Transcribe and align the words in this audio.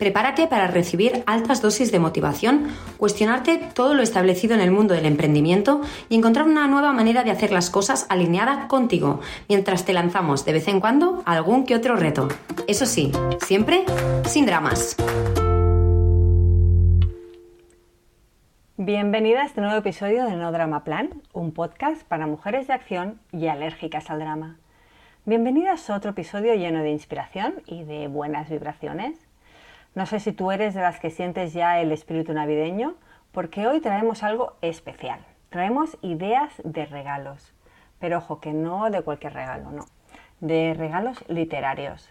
Prepárate 0.00 0.46
para 0.46 0.66
recibir 0.66 1.22
altas 1.26 1.60
dosis 1.60 1.92
de 1.92 1.98
motivación, 1.98 2.68
cuestionarte 2.96 3.58
todo 3.74 3.92
lo 3.92 4.02
establecido 4.02 4.54
en 4.54 4.62
el 4.62 4.70
mundo 4.70 4.94
del 4.94 5.04
emprendimiento 5.04 5.82
y 6.08 6.16
encontrar 6.16 6.46
una 6.46 6.66
nueva 6.68 6.94
manera 6.94 7.22
de 7.22 7.30
hacer 7.30 7.52
las 7.52 7.68
cosas 7.68 8.06
alineada 8.08 8.66
contigo, 8.66 9.20
mientras 9.46 9.84
te 9.84 9.92
lanzamos 9.92 10.46
de 10.46 10.54
vez 10.54 10.68
en 10.68 10.80
cuando 10.80 11.22
algún 11.26 11.66
que 11.66 11.74
otro 11.76 11.96
reto. 11.96 12.28
Eso 12.66 12.86
sí, 12.86 13.12
siempre 13.44 13.84
sin 14.24 14.46
dramas. 14.46 14.96
Bienvenida 18.78 19.42
a 19.42 19.44
este 19.44 19.60
nuevo 19.60 19.76
episodio 19.76 20.24
de 20.24 20.34
No 20.34 20.50
Drama 20.50 20.82
Plan, 20.82 21.10
un 21.34 21.52
podcast 21.52 22.04
para 22.04 22.26
mujeres 22.26 22.68
de 22.68 22.72
acción 22.72 23.20
y 23.32 23.48
alérgicas 23.48 24.08
al 24.08 24.20
drama. 24.20 24.56
Bienvenidas 25.26 25.90
a 25.90 25.96
otro 25.96 26.12
episodio 26.12 26.54
lleno 26.54 26.82
de 26.82 26.90
inspiración 26.90 27.56
y 27.66 27.84
de 27.84 28.08
buenas 28.08 28.48
vibraciones. 28.48 29.29
No 29.94 30.06
sé 30.06 30.20
si 30.20 30.32
tú 30.32 30.52
eres 30.52 30.74
de 30.74 30.82
las 30.82 31.00
que 31.00 31.10
sientes 31.10 31.52
ya 31.52 31.80
el 31.80 31.90
espíritu 31.90 32.32
navideño, 32.32 32.94
porque 33.32 33.66
hoy 33.66 33.80
traemos 33.80 34.22
algo 34.22 34.54
especial. 34.62 35.20
Traemos 35.48 35.98
ideas 36.00 36.52
de 36.62 36.86
regalos. 36.86 37.52
Pero 37.98 38.18
ojo, 38.18 38.40
que 38.40 38.52
no 38.52 38.88
de 38.90 39.02
cualquier 39.02 39.34
regalo, 39.34 39.72
no. 39.72 39.86
De 40.40 40.74
regalos 40.76 41.24
literarios. 41.28 42.08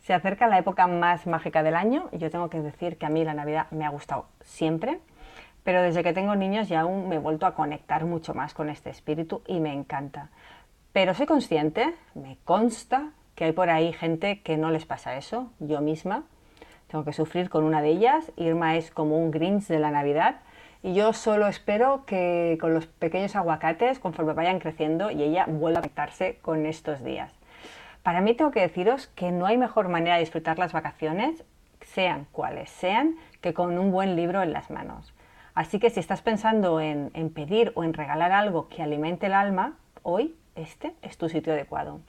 Se 0.00 0.14
acerca 0.14 0.46
la 0.46 0.58
época 0.58 0.86
más 0.86 1.26
mágica 1.26 1.62
del 1.62 1.76
año 1.76 2.08
y 2.12 2.18
yo 2.18 2.30
tengo 2.30 2.48
que 2.48 2.62
decir 2.62 2.96
que 2.96 3.04
a 3.04 3.10
mí 3.10 3.24
la 3.24 3.34
Navidad 3.34 3.66
me 3.72 3.84
ha 3.84 3.90
gustado 3.90 4.26
siempre, 4.42 5.00
pero 5.64 5.82
desde 5.82 6.02
que 6.02 6.14
tengo 6.14 6.34
niños 6.34 6.68
ya 6.68 6.80
aún 6.80 7.10
me 7.10 7.16
he 7.16 7.18
vuelto 7.18 7.44
a 7.44 7.54
conectar 7.54 8.06
mucho 8.06 8.32
más 8.32 8.54
con 8.54 8.70
este 8.70 8.88
espíritu 8.88 9.42
y 9.46 9.60
me 9.60 9.74
encanta. 9.74 10.30
Pero 10.92 11.12
soy 11.12 11.26
consciente, 11.26 11.94
me 12.14 12.38
consta 12.44 13.10
que 13.34 13.44
hay 13.44 13.52
por 13.52 13.68
ahí 13.68 13.92
gente 13.92 14.40
que 14.40 14.56
no 14.56 14.70
les 14.70 14.86
pasa 14.86 15.16
eso, 15.16 15.52
yo 15.58 15.80
misma, 15.80 16.24
tengo 16.88 17.04
que 17.04 17.12
sufrir 17.12 17.50
con 17.50 17.64
una 17.64 17.82
de 17.82 17.90
ellas. 17.90 18.32
Irma 18.36 18.76
es 18.76 18.90
como 18.90 19.18
un 19.18 19.30
Grinch 19.30 19.66
de 19.66 19.78
la 19.78 19.90
Navidad. 19.90 20.36
Y 20.82 20.94
yo 20.94 21.12
solo 21.12 21.46
espero 21.46 22.04
que 22.06 22.56
con 22.60 22.72
los 22.72 22.86
pequeños 22.86 23.36
aguacates, 23.36 23.98
conforme 23.98 24.32
vayan 24.32 24.58
creciendo, 24.58 25.10
y 25.10 25.22
ella 25.22 25.44
vuelva 25.48 25.80
a 25.80 25.82
conectarse 25.82 26.38
con 26.40 26.66
estos 26.66 27.02
días. 27.04 27.32
Para 28.02 28.20
mí 28.20 28.34
tengo 28.34 28.52
que 28.52 28.60
deciros 28.60 29.08
que 29.08 29.32
no 29.32 29.46
hay 29.46 29.58
mejor 29.58 29.88
manera 29.88 30.14
de 30.14 30.20
disfrutar 30.20 30.58
las 30.58 30.72
vacaciones, 30.72 31.44
sean 31.82 32.26
cuales 32.32 32.70
sean, 32.70 33.16
que 33.40 33.54
con 33.54 33.76
un 33.78 33.90
buen 33.90 34.16
libro 34.16 34.42
en 34.42 34.52
las 34.52 34.70
manos. 34.70 35.12
Así 35.54 35.80
que 35.80 35.90
si 35.90 36.00
estás 36.00 36.22
pensando 36.22 36.80
en, 36.80 37.10
en 37.14 37.30
pedir 37.30 37.72
o 37.74 37.82
en 37.82 37.92
regalar 37.92 38.30
algo 38.32 38.68
que 38.68 38.82
alimente 38.82 39.26
el 39.26 39.34
alma, 39.34 39.74
hoy 40.02 40.36
este 40.54 40.94
es 41.02 41.18
tu 41.18 41.28
sitio 41.28 41.52
adecuado 41.52 42.00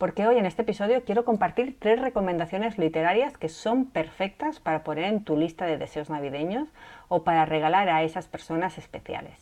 porque 0.00 0.26
hoy 0.26 0.38
en 0.38 0.46
este 0.46 0.62
episodio 0.62 1.04
quiero 1.04 1.26
compartir 1.26 1.76
tres 1.78 2.00
recomendaciones 2.00 2.78
literarias 2.78 3.36
que 3.36 3.50
son 3.50 3.84
perfectas 3.84 4.58
para 4.58 4.82
poner 4.82 5.04
en 5.04 5.24
tu 5.24 5.36
lista 5.36 5.66
de 5.66 5.76
deseos 5.76 6.08
navideños 6.08 6.70
o 7.08 7.22
para 7.22 7.44
regalar 7.44 7.90
a 7.90 8.02
esas 8.02 8.26
personas 8.26 8.78
especiales. 8.78 9.38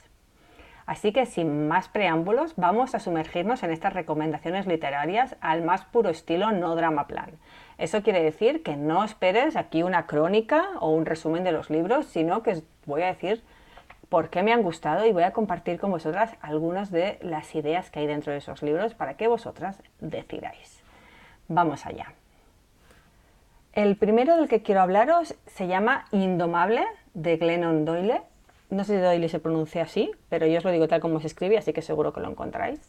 Así 0.84 1.12
que 1.12 1.26
sin 1.26 1.68
más 1.68 1.88
preámbulos, 1.88 2.54
vamos 2.56 2.96
a 2.96 2.98
sumergirnos 2.98 3.62
en 3.62 3.70
estas 3.70 3.92
recomendaciones 3.92 4.66
literarias 4.66 5.36
al 5.40 5.62
más 5.62 5.84
puro 5.84 6.10
estilo 6.10 6.50
no 6.50 6.74
drama 6.74 7.06
plan. 7.06 7.30
Eso 7.76 8.02
quiere 8.02 8.20
decir 8.20 8.64
que 8.64 8.76
no 8.76 9.04
esperes 9.04 9.54
aquí 9.54 9.84
una 9.84 10.06
crónica 10.06 10.70
o 10.80 10.90
un 10.90 11.06
resumen 11.06 11.44
de 11.44 11.52
los 11.52 11.70
libros, 11.70 12.06
sino 12.06 12.42
que 12.42 12.62
voy 12.84 13.02
a 13.02 13.06
decir 13.06 13.44
por 14.08 14.30
qué 14.30 14.42
me 14.42 14.52
han 14.52 14.62
gustado 14.62 15.06
y 15.06 15.12
voy 15.12 15.22
a 15.22 15.32
compartir 15.32 15.78
con 15.78 15.90
vosotras 15.90 16.32
algunas 16.40 16.90
de 16.90 17.18
las 17.22 17.54
ideas 17.54 17.90
que 17.90 18.00
hay 18.00 18.06
dentro 18.06 18.32
de 18.32 18.38
esos 18.38 18.62
libros 18.62 18.94
para 18.94 19.14
que 19.14 19.28
vosotras 19.28 19.82
decidáis. 20.00 20.82
Vamos 21.48 21.86
allá. 21.86 22.12
El 23.74 23.96
primero 23.96 24.36
del 24.36 24.48
que 24.48 24.62
quiero 24.62 24.80
hablaros 24.80 25.34
se 25.46 25.66
llama 25.66 26.06
Indomable 26.10 26.84
de 27.14 27.36
Glennon 27.36 27.84
Doyle. 27.84 28.22
No 28.70 28.84
sé 28.84 28.96
si 28.96 29.00
Doyle 29.00 29.28
se 29.28 29.38
pronuncia 29.38 29.82
así, 29.82 30.10
pero 30.28 30.46
yo 30.46 30.58
os 30.58 30.64
lo 30.64 30.70
digo 30.70 30.88
tal 30.88 31.00
como 31.00 31.20
se 31.20 31.26
escribe, 31.26 31.58
así 31.58 31.72
que 31.72 31.82
seguro 31.82 32.12
que 32.12 32.20
lo 32.20 32.30
encontráis. 32.30 32.80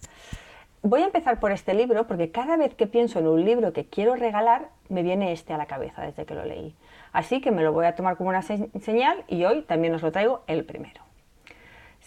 Voy 0.82 1.02
a 1.02 1.06
empezar 1.06 1.42
por 1.42 1.52
este 1.52 1.74
libro 1.74 2.08
porque 2.08 2.32
cada 2.32 2.56
vez 2.56 2.74
que 2.74 2.88
pienso 2.88 3.20
en 3.20 3.28
un 3.28 3.44
libro 3.44 3.74
que 3.74 3.86
quiero 3.86 4.16
regalar, 4.16 4.70
me 4.88 5.04
viene 5.04 5.34
este 5.34 5.54
a 5.54 5.58
la 5.58 5.66
cabeza 5.66 6.02
desde 6.02 6.26
que 6.26 6.36
lo 6.36 6.46
leí. 6.46 6.74
Así 7.12 7.42
que 7.42 7.52
me 7.52 7.64
lo 7.64 7.74
voy 7.74 7.86
a 7.86 7.96
tomar 7.96 8.16
como 8.16 8.30
una 8.30 8.42
señal 8.42 9.24
y 9.28 9.44
hoy 9.44 9.62
también 9.64 9.94
os 9.94 10.02
lo 10.02 10.12
traigo 10.12 10.44
el 10.48 10.64
primero. 10.64 11.09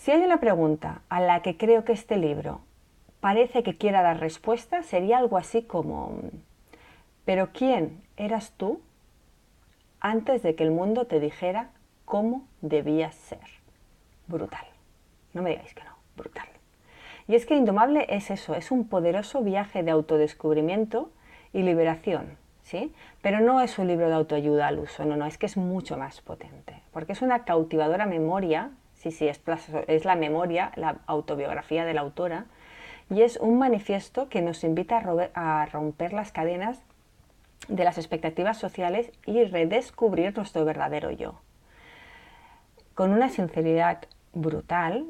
Si 0.02 0.10
hay 0.10 0.20
una 0.20 0.40
pregunta 0.40 1.02
a 1.08 1.20
la 1.20 1.42
que 1.42 1.56
creo 1.56 1.84
que 1.84 1.92
este 1.92 2.16
libro 2.16 2.60
parece 3.20 3.62
que 3.62 3.78
quiera 3.78 4.02
dar 4.02 4.18
respuesta, 4.18 4.82
sería 4.82 5.18
algo 5.18 5.38
así 5.38 5.62
como, 5.62 6.18
¿pero 7.24 7.50
quién 7.52 8.02
eras 8.16 8.52
tú 8.56 8.80
antes 10.00 10.42
de 10.42 10.56
que 10.56 10.64
el 10.64 10.72
mundo 10.72 11.04
te 11.04 11.20
dijera 11.20 11.70
cómo 12.04 12.48
debías 12.62 13.14
ser? 13.14 13.46
Brutal. 14.26 14.66
No 15.34 15.42
me 15.42 15.50
digáis 15.50 15.72
que 15.72 15.84
no, 15.84 15.94
brutal. 16.16 16.48
Y 17.28 17.36
es 17.36 17.46
que 17.46 17.54
Indomable 17.54 18.04
es 18.08 18.32
eso, 18.32 18.56
es 18.56 18.72
un 18.72 18.88
poderoso 18.88 19.40
viaje 19.44 19.84
de 19.84 19.92
autodescubrimiento 19.92 21.12
y 21.52 21.62
liberación, 21.62 22.38
¿sí? 22.64 22.92
Pero 23.20 23.38
no 23.38 23.60
es 23.60 23.78
un 23.78 23.86
libro 23.86 24.08
de 24.08 24.16
autoayuda 24.16 24.66
al 24.66 24.80
uso, 24.80 25.04
no, 25.04 25.16
no, 25.16 25.26
es 25.26 25.38
que 25.38 25.46
es 25.46 25.56
mucho 25.56 25.96
más 25.96 26.20
potente, 26.22 26.82
porque 26.90 27.12
es 27.12 27.22
una 27.22 27.44
cautivadora 27.44 28.04
memoria 28.04 28.72
Sí, 29.02 29.10
sí, 29.10 29.26
es, 29.26 30.04
la 30.04 30.14
memoria, 30.14 30.70
la 30.76 30.98
autobiografía 31.06 31.84
de 31.84 31.92
la 31.92 32.02
autora, 32.02 32.46
y 33.10 33.22
es 33.22 33.36
un 33.36 33.58
manifiesto 33.58 34.28
que 34.28 34.42
nos 34.42 34.62
invita 34.62 35.02
a, 35.34 35.66
romper 35.66 36.12
las 36.12 36.30
cadenas 36.30 36.84
de 37.66 37.82
las 37.82 37.98
expectativas 37.98 38.58
sociales 38.58 39.10
y 39.26 39.42
redescubrir 39.42 40.36
nuestro 40.36 40.64
verdadero 40.64 41.10
yo. 41.10 41.40
Con 42.94 43.12
una 43.12 43.28
sinceridad 43.28 44.04
brutal 44.34 45.06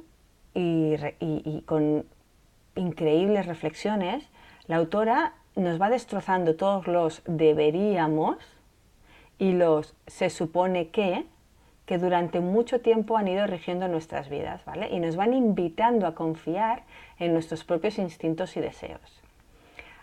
y, 0.55 1.63
con 1.67 2.07
increíbles 2.75 3.45
reflexiones, 3.45 4.27
la 4.69 4.77
autora 4.77 5.35
nos 5.55 5.79
va 5.79 5.91
destrozando 5.91 6.57
todos 6.57 6.87
los 6.87 7.21
deberíamos 7.27 8.39
y 9.39 9.53
los 9.53 9.95
se 10.07 10.31
supone 10.31 10.89
que 10.89 11.27
que 11.87 11.99
durante 11.99 12.41
mucho 12.41 12.81
tiempo 12.81 13.17
han 13.17 13.29
ido 13.29 13.47
rigiendo 13.47 13.89
nuestras 13.89 14.29
vidas, 14.29 14.65
¿vale? 14.65 14.89
Y 14.91 15.01
nos 15.01 15.17
van 15.17 15.35
invitando 15.35 16.07
a 16.07 16.15
confiar 16.15 16.85
en 17.19 17.33
nuestros 17.33 17.65
propios 17.65 17.99
instintos 17.99 18.57
y 18.57 18.61
deseos. 18.61 19.21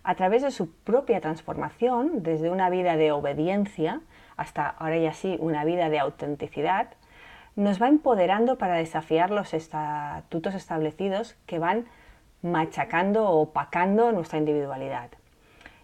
A 0.03 0.15
través 0.15 0.41
de 0.43 0.51
su 0.51 0.71
propia 0.71 1.21
transformación, 1.21 2.23
desde 2.23 2.49
una 2.49 2.69
vida 2.69 2.97
de 2.97 3.11
obediencia 3.11 4.01
hasta 4.37 4.67
ahora 4.69 4.97
ya 4.97 5.13
sí 5.13 5.37
una 5.39 5.65
vida 5.65 5.89
de 5.89 5.99
autenticidad, 5.99 6.87
nos 7.55 7.81
va 7.81 7.89
empoderando 7.89 8.57
para 8.57 8.75
desafiar 8.75 9.31
los 9.31 9.53
estatutos 9.53 10.55
establecidos 10.55 11.35
que 11.45 11.59
van 11.59 11.85
machacando 12.41 13.27
o 13.27 13.41
opacando 13.41 14.13
nuestra 14.13 14.39
individualidad. 14.39 15.09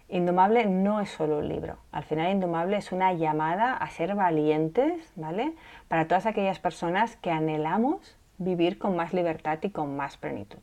Indomable 0.08 0.66
no 0.66 1.00
es 1.00 1.10
solo 1.10 1.38
un 1.38 1.48
libro. 1.48 1.78
Al 1.90 2.04
final, 2.04 2.30
Indomable 2.30 2.76
es 2.76 2.92
una 2.92 3.12
llamada 3.12 3.74
a 3.74 3.90
ser 3.90 4.14
valientes, 4.14 5.12
¿vale? 5.16 5.54
Para 5.88 6.06
todas 6.06 6.26
aquellas 6.26 6.60
personas 6.60 7.16
que 7.16 7.30
anhelamos 7.30 8.16
vivir 8.38 8.78
con 8.78 8.94
más 8.94 9.12
libertad 9.12 9.58
y 9.62 9.70
con 9.70 9.96
más 9.96 10.16
plenitud. 10.16 10.60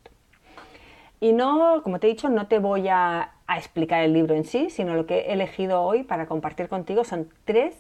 Y 1.20 1.34
no, 1.34 1.82
como 1.84 2.00
te 2.00 2.08
he 2.08 2.10
dicho, 2.10 2.30
no 2.30 2.48
te 2.48 2.60
voy 2.60 2.88
a, 2.90 3.32
explicar 3.56 4.02
el 4.02 4.14
libro 4.14 4.34
en 4.34 4.46
sí, 4.46 4.72
sino 4.72 4.96
lo 4.96 5.06
que 5.06 5.20
he 5.20 5.34
elegido 5.34 5.84
hoy 5.84 6.04
para 6.04 6.26
compartir 6.26 6.70
contigo 6.70 7.04
son 7.04 7.30
tres, 7.46 7.78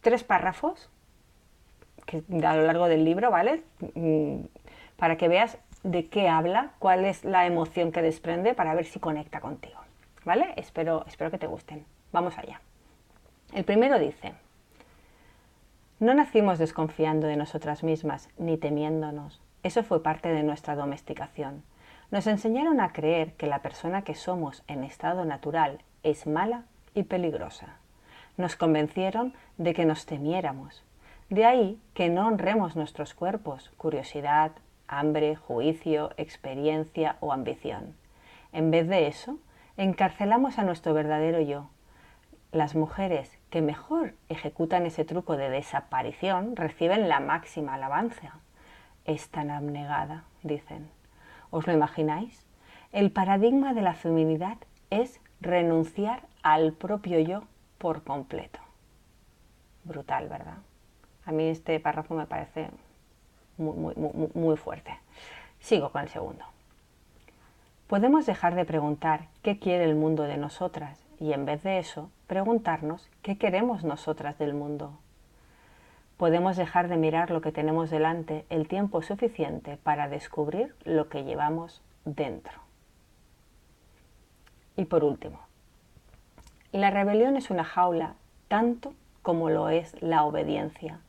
tres 0.00 0.24
párrafos 0.24 0.90
que, 2.06 2.24
a 2.44 2.56
lo 2.56 2.64
largo 2.64 2.88
del 2.88 3.04
libro, 3.04 3.30
¿vale? 3.30 3.62
Mm, 3.94 4.40
para 4.96 5.16
que 5.16 5.28
veas 5.28 5.58
de 5.84 6.08
qué 6.08 6.28
habla, 6.28 6.72
cuál 6.80 7.04
es 7.04 7.24
la 7.24 7.46
emoción 7.46 7.92
que 7.92 8.02
desprende 8.02 8.54
para 8.54 8.74
ver 8.74 8.86
si 8.86 8.98
conecta 8.98 9.40
contigo. 9.40 9.81
¿Vale? 10.24 10.54
Espero, 10.56 11.04
espero 11.06 11.30
que 11.30 11.38
te 11.38 11.46
gusten. 11.46 11.84
Vamos 12.12 12.38
allá. 12.38 12.60
El 13.52 13.64
primero 13.64 13.98
dice, 13.98 14.32
no 15.98 16.14
nacimos 16.14 16.58
desconfiando 16.58 17.26
de 17.26 17.36
nosotras 17.36 17.82
mismas 17.82 18.28
ni 18.38 18.56
temiéndonos. 18.56 19.40
Eso 19.62 19.84
fue 19.84 20.02
parte 20.02 20.28
de 20.30 20.42
nuestra 20.42 20.74
domesticación. 20.74 21.62
Nos 22.10 22.26
enseñaron 22.26 22.80
a 22.80 22.92
creer 22.92 23.34
que 23.34 23.46
la 23.46 23.60
persona 23.60 24.02
que 24.02 24.14
somos 24.14 24.64
en 24.66 24.84
estado 24.84 25.24
natural 25.24 25.78
es 26.02 26.26
mala 26.26 26.64
y 26.94 27.04
peligrosa. 27.04 27.76
Nos 28.36 28.56
convencieron 28.56 29.34
de 29.58 29.74
que 29.74 29.84
nos 29.84 30.04
temiéramos. 30.04 30.82
De 31.30 31.44
ahí 31.44 31.78
que 31.94 32.08
no 32.08 32.26
honremos 32.26 32.76
nuestros 32.76 33.14
cuerpos, 33.14 33.70
curiosidad, 33.76 34.52
hambre, 34.88 35.36
juicio, 35.36 36.10
experiencia 36.16 37.16
o 37.20 37.32
ambición. 37.32 37.94
En 38.52 38.70
vez 38.70 38.88
de 38.88 39.06
eso, 39.06 39.38
encarcelamos 39.76 40.58
a 40.58 40.64
nuestro 40.64 40.94
verdadero 40.94 41.40
yo. 41.40 41.68
Las 42.50 42.74
mujeres 42.74 43.38
que 43.50 43.62
mejor 43.62 44.14
ejecutan 44.28 44.84
ese 44.84 45.04
truco 45.04 45.36
de 45.36 45.48
desaparición 45.48 46.56
reciben 46.56 47.08
la 47.08 47.20
máxima 47.20 47.74
alabanza. 47.74 48.40
Es 49.04 49.30
tan 49.30 49.50
abnegada, 49.50 50.24
dicen. 50.42 50.90
¿Os 51.50 51.66
lo 51.66 51.72
imagináis? 51.72 52.46
El 52.92 53.10
paradigma 53.10 53.72
de 53.74 53.82
la 53.82 53.94
feminidad 53.94 54.58
es 54.90 55.20
renunciar 55.40 56.22
al 56.42 56.72
propio 56.72 57.18
yo 57.18 57.44
por 57.78 58.04
completo. 58.04 58.60
Brutal, 59.84 60.28
¿verdad? 60.28 60.58
A 61.24 61.32
mí 61.32 61.48
este 61.48 61.80
párrafo 61.80 62.14
me 62.14 62.26
parece 62.26 62.70
muy, 63.56 63.94
muy, 63.94 64.30
muy, 64.34 64.56
fuerte. 64.56 64.98
Sigo 65.58 65.90
con 65.90 66.02
el 66.02 66.08
segundo. 66.08 66.44
Podemos 67.92 68.24
dejar 68.24 68.54
de 68.54 68.64
preguntar 68.64 69.28
qué 69.42 69.58
quiere 69.58 69.84
el 69.84 69.94
mundo 69.94 70.22
de 70.22 70.38
nosotras 70.38 70.98
y 71.20 71.34
en 71.34 71.44
vez 71.44 71.62
de 71.62 71.78
eso 71.78 72.10
preguntarnos 72.26 73.10
qué 73.20 73.36
queremos 73.36 73.84
nosotras 73.84 74.38
del 74.38 74.54
mundo. 74.54 74.98
Podemos 76.16 76.56
dejar 76.56 76.88
de 76.88 76.96
mirar 76.96 77.30
lo 77.30 77.42
que 77.42 77.52
tenemos 77.52 77.90
delante 77.90 78.46
el 78.48 78.66
tiempo 78.66 79.02
suficiente 79.02 79.76
para 79.76 80.08
descubrir 80.08 80.74
lo 80.84 81.10
que 81.10 81.24
llevamos 81.24 81.82
dentro. 82.06 82.54
Y 84.74 84.86
por 84.86 85.04
último, 85.04 85.40
la 86.72 86.88
rebelión 86.88 87.36
es 87.36 87.50
una 87.50 87.64
jaula 87.64 88.14
tanto 88.48 88.94
como 89.20 89.50
lo 89.50 89.68
es 89.68 90.00
la 90.00 90.24
obediencia. 90.24 91.00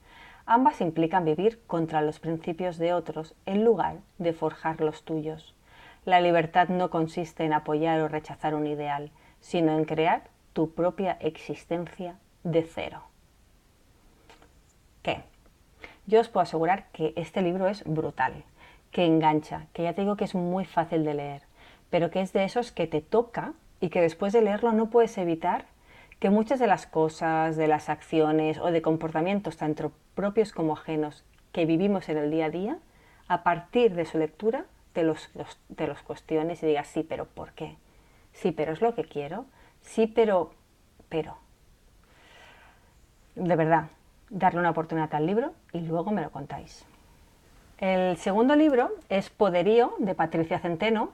Ambas 0.46 0.82
implican 0.82 1.24
vivir 1.24 1.62
contra 1.66 2.02
los 2.02 2.20
principios 2.20 2.78
de 2.78 2.92
otros 2.94 3.36
en 3.46 3.64
lugar 3.64 4.00
de 4.18 4.34
forjar 4.34 4.82
los 4.82 5.04
tuyos. 5.04 5.56
La 6.06 6.20
libertad 6.20 6.68
no 6.68 6.90
consiste 6.90 7.46
en 7.46 7.54
apoyar 7.54 8.02
o 8.02 8.10
rechazar 8.10 8.56
un 8.56 8.68
ideal, 8.68 9.12
sino 9.40 9.78
en 9.78 9.86
crear 9.86 10.24
tu 10.52 10.74
propia 10.74 11.14
existencia 11.22 12.18
de 12.44 12.64
cero. 12.64 13.04
¿Qué? 15.02 15.24
Yo 16.06 16.20
os 16.20 16.28
puedo 16.28 16.44
asegurar 16.44 16.88
que 16.92 17.14
este 17.16 17.42
libro 17.42 17.68
es 17.68 17.84
brutal, 17.86 18.44
que 18.92 19.06
engancha, 19.06 19.68
que 19.72 19.84
ya 19.84 19.94
te 19.94 20.02
digo 20.02 20.18
que 20.18 20.26
es 20.26 20.36
muy 20.36 20.66
fácil 20.66 21.06
de 21.06 21.14
leer, 21.14 21.44
pero 21.90 22.12
que 22.12 22.20
es 22.20 22.34
de 22.34 22.44
esos 22.44 22.74
que 22.74 22.86
te 22.86 23.00
toca 23.00 23.54
y 23.80 23.90
que 23.90 24.02
después 24.02 24.34
de 24.34 24.42
leerlo 24.42 24.74
no 24.74 24.90
puedes 24.90 25.18
evitar 25.18 25.66
que 26.20 26.30
muchas 26.30 26.60
de 26.60 26.68
las 26.68 26.86
cosas, 26.86 27.56
de 27.56 27.68
las 27.68 27.90
acciones 27.90 28.58
o 28.60 28.72
de 28.72 28.82
comportamientos, 28.82 29.58
tanto 29.58 29.94
propios 30.16 30.52
como 30.52 30.74
ajenos, 30.74 31.24
que 31.54 31.66
vivimos 31.66 32.10
en 32.10 32.18
el 32.18 32.30
día 32.32 32.46
a 32.46 32.50
día, 32.50 32.78
a 33.28 33.44
partir 33.44 33.96
de 33.96 34.06
su 34.06 34.18
lectura 34.18 34.66
te 34.94 35.04
los, 35.04 35.30
los 35.36 36.02
cuestiones 36.04 36.64
y 36.64 36.68
digas, 36.68 36.88
sí, 36.88 37.04
pero 37.04 37.26
¿por 37.26 37.52
qué? 37.54 37.76
Sí, 38.32 38.52
pero 38.52 38.74
es 38.74 38.82
lo 38.82 38.96
que 38.96 39.04
quiero. 39.04 39.46
Sí, 39.82 40.08
pero, 40.08 40.54
pero. 41.10 41.38
De 43.36 43.56
verdad, 43.56 43.86
darle 44.30 44.60
una 44.60 44.70
oportunidad 44.72 45.14
al 45.14 45.26
libro 45.26 45.54
y 45.72 45.82
luego 45.82 46.12
me 46.12 46.22
lo 46.22 46.32
contáis. 46.32 46.86
El 47.80 48.18
segundo 48.18 48.56
libro 48.56 48.92
es 49.10 49.30
Poderío 49.30 49.96
de 49.98 50.16
Patricia 50.16 50.60
Centeno. 50.60 51.12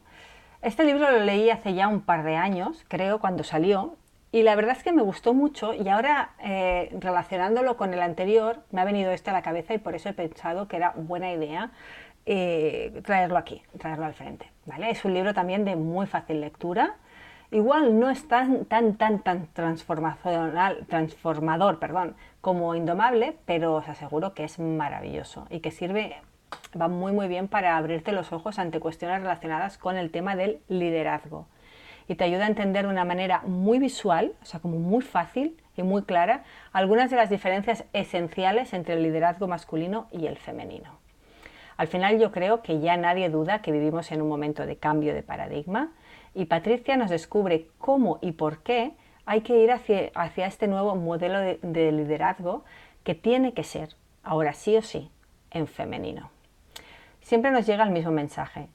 Este 0.61 0.83
libro 0.83 1.09
lo 1.09 1.19
leí 1.21 1.49
hace 1.49 1.73
ya 1.73 1.87
un 1.87 2.01
par 2.01 2.23
de 2.23 2.35
años, 2.35 2.85
creo, 2.89 3.19
cuando 3.19 3.43
salió, 3.43 3.95
y 4.31 4.43
la 4.43 4.55
verdad 4.55 4.75
es 4.77 4.83
que 4.83 4.91
me 4.91 5.01
gustó 5.01 5.33
mucho 5.33 5.73
y 5.73 5.87
ahora 5.89 6.31
eh, 6.43 6.95
relacionándolo 6.99 7.77
con 7.77 7.93
el 7.93 8.01
anterior 8.01 8.59
me 8.69 8.81
ha 8.81 8.85
venido 8.85 9.11
este 9.11 9.31
a 9.31 9.33
la 9.33 9.41
cabeza 9.41 9.73
y 9.73 9.79
por 9.79 9.95
eso 9.95 10.09
he 10.09 10.13
pensado 10.13 10.67
que 10.67 10.75
era 10.75 10.93
buena 10.95 11.31
idea 11.31 11.71
eh, 12.31 13.01
traerlo 13.03 13.39
aquí, 13.39 13.63
traerlo 13.79 14.05
al 14.05 14.13
frente. 14.13 14.51
¿vale? 14.67 14.91
Es 14.91 15.03
un 15.03 15.15
libro 15.15 15.33
también 15.33 15.65
de 15.65 15.75
muy 15.75 16.05
fácil 16.05 16.41
lectura. 16.41 16.97
Igual 17.49 17.99
no 17.99 18.11
es 18.11 18.27
tan, 18.27 18.65
tan, 18.65 18.97
tan, 18.97 19.23
tan 19.23 19.47
transformacional, 19.47 20.85
transformador 20.87 21.79
perdón, 21.79 22.15
como 22.39 22.75
Indomable, 22.75 23.35
pero 23.45 23.73
os 23.73 23.89
aseguro 23.89 24.35
que 24.35 24.43
es 24.43 24.59
maravilloso 24.59 25.47
y 25.49 25.61
que 25.61 25.71
sirve, 25.71 26.17
va 26.79 26.87
muy 26.87 27.13
muy 27.13 27.27
bien 27.27 27.47
para 27.47 27.75
abrirte 27.77 28.11
los 28.11 28.31
ojos 28.31 28.59
ante 28.59 28.79
cuestiones 28.79 29.21
relacionadas 29.21 29.79
con 29.79 29.97
el 29.97 30.11
tema 30.11 30.35
del 30.35 30.59
liderazgo 30.67 31.47
y 32.07 32.13
te 32.13 32.25
ayuda 32.25 32.45
a 32.45 32.49
entender 32.49 32.85
de 32.85 32.91
una 32.91 33.05
manera 33.05 33.41
muy 33.47 33.79
visual, 33.79 34.33
o 34.43 34.45
sea, 34.45 34.59
como 34.59 34.77
muy 34.77 35.01
fácil 35.01 35.57
y 35.75 35.81
muy 35.81 36.03
clara, 36.03 36.43
algunas 36.73 37.09
de 37.09 37.17
las 37.17 37.31
diferencias 37.31 37.85
esenciales 37.93 38.73
entre 38.73 38.93
el 38.93 39.01
liderazgo 39.01 39.47
masculino 39.47 40.07
y 40.11 40.27
el 40.27 40.37
femenino. 40.37 40.98
Al 41.79 41.87
final 41.87 42.19
yo 42.19 42.33
creo 42.33 42.61
que 42.61 42.81
ya 42.81 42.97
nadie 42.97 43.29
duda 43.29 43.61
que 43.61 43.71
vivimos 43.71 44.11
en 44.11 44.21
un 44.21 44.27
momento 44.27 44.65
de 44.65 44.75
cambio 44.75 45.13
de 45.13 45.23
paradigma 45.23 45.93
y 46.33 46.43
Patricia 46.43 46.97
nos 46.97 47.09
descubre 47.09 47.69
cómo 47.77 48.19
y 48.21 48.33
por 48.33 48.63
qué 48.63 48.91
hay 49.25 49.39
que 49.43 49.63
ir 49.63 49.71
hacia, 49.71 50.45
este 50.45 50.67
nuevo 50.67 50.97
modelo 50.97 51.39
de, 51.39 51.57
de 51.61 51.93
liderazgo 51.93 52.65
que 53.05 53.15
tiene 53.15 53.53
que 53.53 53.63
ser, 53.63 53.95
ahora 54.23 54.51
sí 54.51 54.75
o 54.75 54.81
sí, 54.81 55.09
en 55.51 55.67
femenino. 55.67 56.31
Siempre 57.21 57.49
nos 57.49 57.65
llega 57.65 57.85
el 57.85 57.91
mismo 57.91 58.11
mensaje, 58.11 58.67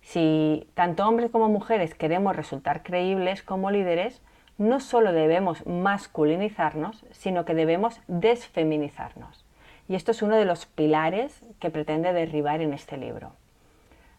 si 0.00 0.66
tanto 0.72 1.06
hombres 1.06 1.30
como 1.30 1.50
mujeres 1.50 1.94
queremos 1.94 2.34
resultar 2.34 2.82
creíbles 2.82 3.42
como 3.42 3.70
líderes, 3.70 4.22
no 4.56 4.80
solo 4.80 5.12
debemos 5.12 5.66
masculinizarnos, 5.66 7.04
sino 7.10 7.44
que 7.44 7.52
debemos 7.52 8.00
desfeminizarnos. 8.08 9.44
Y 9.90 9.96
esto 9.96 10.12
es 10.12 10.22
uno 10.22 10.36
de 10.36 10.44
los 10.44 10.66
pilares 10.66 11.42
que 11.58 11.68
pretende 11.68 12.12
derribar 12.12 12.60
en 12.60 12.72
este 12.72 12.96
libro. 12.96 13.32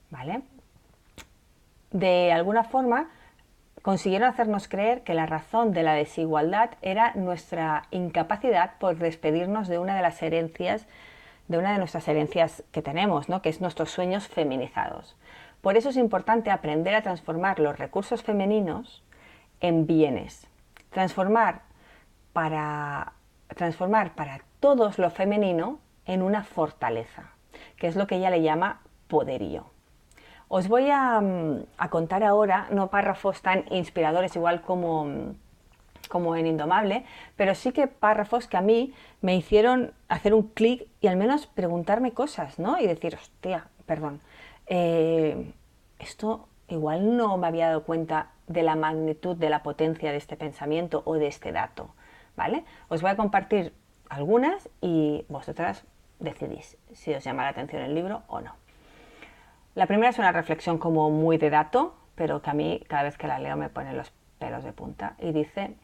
¿Vale? 0.09 0.41
De 1.91 2.33
alguna 2.33 2.65
forma, 2.65 3.07
consiguieron 3.81 4.27
hacernos 4.27 4.67
creer 4.67 5.03
que 5.03 5.13
la 5.13 5.27
razón 5.27 5.71
de 5.71 5.83
la 5.83 5.93
desigualdad 5.93 6.71
era 6.81 7.13
nuestra 7.15 7.85
incapacidad 7.89 8.71
por 8.79 8.97
despedirnos 8.97 9.69
de 9.69 9.79
una 9.79 9.95
de 9.95 10.01
las 10.01 10.21
herencias, 10.21 10.87
de 11.47 11.57
una 11.57 11.71
de 11.71 11.77
nuestras 11.77 12.05
herencias 12.09 12.65
que 12.73 12.81
tenemos, 12.81 13.29
¿no? 13.29 13.41
que 13.41 13.47
es 13.47 13.61
nuestros 13.61 13.91
sueños 13.91 14.27
feminizados. 14.27 15.15
Por 15.61 15.77
eso 15.77 15.87
es 15.87 15.95
importante 15.95 16.51
aprender 16.51 16.95
a 16.95 17.01
transformar 17.01 17.61
los 17.61 17.79
recursos 17.79 18.23
femeninos 18.23 19.03
en 19.61 19.87
bienes. 19.87 20.47
Transformar 20.89 21.61
para, 22.33 23.13
transformar 23.55 24.15
para 24.15 24.41
todos 24.61 24.99
lo 24.99 25.09
femenino 25.09 25.79
en 26.05 26.21
una 26.21 26.45
fortaleza, 26.45 27.31
que 27.75 27.87
es 27.87 27.97
lo 27.97 28.07
que 28.07 28.15
ella 28.15 28.29
le 28.29 28.41
llama 28.41 28.79
poderío. 29.09 29.65
Os 30.47 30.67
voy 30.67 30.89
a, 30.89 31.21
contar 31.89 32.23
ahora, 32.23 32.67
no 32.71 32.89
párrafos 32.89 33.41
tan 33.41 33.65
inspiradores 33.71 34.35
igual 34.35 34.61
como, 34.61 35.33
como 36.09 36.35
en 36.35 36.45
Indomable, 36.45 37.05
pero 37.35 37.55
sí 37.55 37.71
que 37.71 37.87
párrafos 37.87 38.47
que 38.47 38.57
a 38.57 38.61
mí 38.61 38.93
me 39.21 39.35
hicieron 39.35 39.93
hacer 40.09 40.33
un 40.33 40.43
clic 40.43 40.87
y 40.99 41.07
al 41.07 41.17
menos 41.17 41.47
preguntarme 41.47 42.11
cosas, 42.11 42.59
¿no? 42.59 42.79
Y 42.79 42.87
decir, 42.87 43.15
hostia, 43.15 43.67
perdón, 43.85 44.21
eh, 44.67 45.53
esto 45.99 46.47
igual 46.67 47.17
no 47.17 47.37
me 47.37 47.47
había 47.47 47.67
dado 47.67 47.83
cuenta 47.83 48.31
de 48.47 48.63
la 48.63 48.75
magnitud 48.75 49.35
de 49.35 49.49
la 49.49 49.63
potencia 49.63 50.11
de 50.11 50.17
este 50.17 50.35
pensamiento 50.35 51.01
o 51.05 51.15
de 51.15 51.27
este 51.27 51.51
dato, 51.51 51.95
¿vale? 52.35 52.65
Os 52.89 53.01
voy 53.01 53.11
a 53.11 53.15
compartir 53.15 53.73
algunas 54.11 54.69
y 54.81 55.25
vosotras 55.29 55.85
decidís 56.19 56.77
si 56.91 57.13
os 57.13 57.23
llama 57.23 57.43
la 57.43 57.49
atención 57.49 57.81
el 57.81 57.95
libro 57.95 58.23
o 58.27 58.41
no. 58.41 58.53
La 59.73 59.87
primera 59.87 60.09
es 60.09 60.19
una 60.19 60.33
reflexión 60.33 60.77
como 60.77 61.09
muy 61.09 61.37
de 61.37 61.49
dato, 61.49 61.95
pero 62.15 62.41
que 62.41 62.49
a 62.49 62.53
mí 62.53 62.83
cada 62.89 63.03
vez 63.03 63.17
que 63.17 63.27
la 63.27 63.39
leo 63.39 63.55
me 63.55 63.69
pone 63.69 63.93
los 63.93 64.11
pelos 64.37 64.65
de 64.65 64.73
punta 64.73 65.15
y 65.17 65.31
dice 65.31 65.75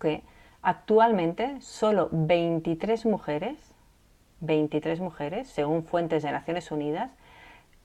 que 0.00 0.24
actualmente 0.62 1.60
solo 1.60 2.08
23 2.10 3.06
mujeres, 3.06 3.56
23 4.40 4.98
mujeres, 4.98 5.48
según 5.48 5.84
fuentes 5.84 6.24
de 6.24 6.32
Naciones 6.32 6.72
Unidas, 6.72 7.12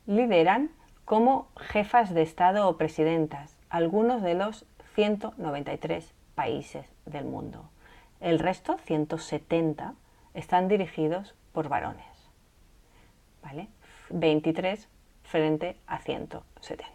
lideran 0.07 0.71
como 1.05 1.47
jefas 1.57 2.11
de 2.11 2.23
Estado 2.23 2.67
o 2.67 2.75
presidentas, 2.75 3.55
algunos 3.69 4.23
de 4.23 4.33
los 4.33 4.65
193 4.95 6.11
países 6.33 6.87
del 7.05 7.25
mundo. 7.25 7.69
El 8.21 8.39
resto, 8.39 8.77
170, 8.77 9.95
están 10.35 10.67
dirigidos 10.67 11.33
por 11.51 11.69
varones. 11.69 12.05
¿Vale? 13.43 13.67
23 14.09 14.87
frente 15.23 15.75
a 15.87 15.97
170. 15.97 16.91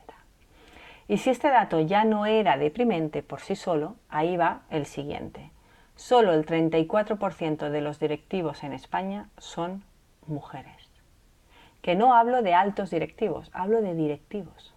Y 1.08 1.18
si 1.18 1.30
este 1.30 1.48
dato 1.48 1.80
ya 1.80 2.04
no 2.04 2.26
era 2.26 2.56
deprimente 2.56 3.22
por 3.22 3.40
sí 3.40 3.56
solo, 3.56 3.96
ahí 4.08 4.36
va 4.36 4.62
el 4.70 4.86
siguiente. 4.86 5.50
Solo 5.94 6.32
el 6.32 6.44
34% 6.44 7.70
de 7.70 7.80
los 7.80 7.98
directivos 7.98 8.62
en 8.64 8.72
España 8.72 9.28
son 9.38 9.82
mujeres. 10.26 10.90
Que 11.80 11.94
no 11.94 12.14
hablo 12.14 12.42
de 12.42 12.54
altos 12.54 12.90
directivos, 12.90 13.50
hablo 13.52 13.82
de 13.82 13.94
directivos. 13.94 14.74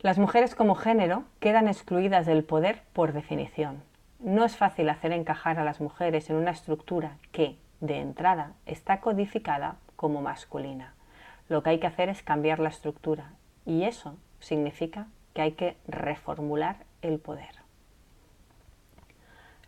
Las 0.00 0.18
mujeres 0.18 0.54
como 0.54 0.74
género 0.74 1.24
quedan 1.40 1.68
excluidas 1.68 2.26
del 2.26 2.44
poder 2.44 2.82
por 2.92 3.12
definición. 3.12 3.82
No 4.18 4.44
es 4.44 4.56
fácil 4.56 4.88
hacer 4.88 5.12
encajar 5.12 5.58
a 5.58 5.64
las 5.64 5.80
mujeres 5.80 6.30
en 6.30 6.36
una 6.36 6.50
estructura 6.50 7.18
que, 7.32 7.58
de 7.80 8.00
entrada, 8.00 8.54
está 8.64 9.00
codificada 9.00 9.76
como 9.94 10.22
masculina. 10.22 10.94
Lo 11.48 11.62
que 11.62 11.70
hay 11.70 11.80
que 11.80 11.86
hacer 11.86 12.08
es 12.08 12.22
cambiar 12.22 12.58
la 12.58 12.70
estructura 12.70 13.32
y 13.64 13.84
eso 13.84 14.16
significa 14.40 15.06
que 15.34 15.42
hay 15.42 15.52
que 15.52 15.76
reformular 15.86 16.84
el 17.02 17.18
poder. 17.18 17.56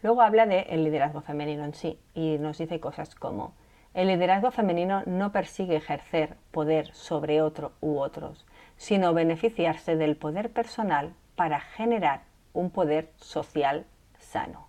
Luego 0.02 0.22
habla 0.22 0.46
del 0.46 0.64
el 0.68 0.84
liderazgo 0.84 1.20
femenino 1.20 1.64
en 1.64 1.74
sí 1.74 1.98
y 2.14 2.38
nos 2.38 2.58
dice 2.58 2.80
cosas 2.80 3.14
como 3.14 3.52
el 3.94 4.08
liderazgo 4.08 4.50
femenino 4.50 5.02
no 5.06 5.32
persigue 5.32 5.76
ejercer 5.76 6.36
poder 6.52 6.94
sobre 6.94 7.42
otro 7.42 7.72
u 7.80 7.98
otros, 7.98 8.46
sino 8.76 9.12
beneficiarse 9.12 9.96
del 9.96 10.16
poder 10.16 10.50
personal 10.50 11.14
para 11.36 11.60
generar 11.60 12.22
un 12.52 12.70
poder 12.70 13.10
social 13.16 13.86
sano. 14.28 14.68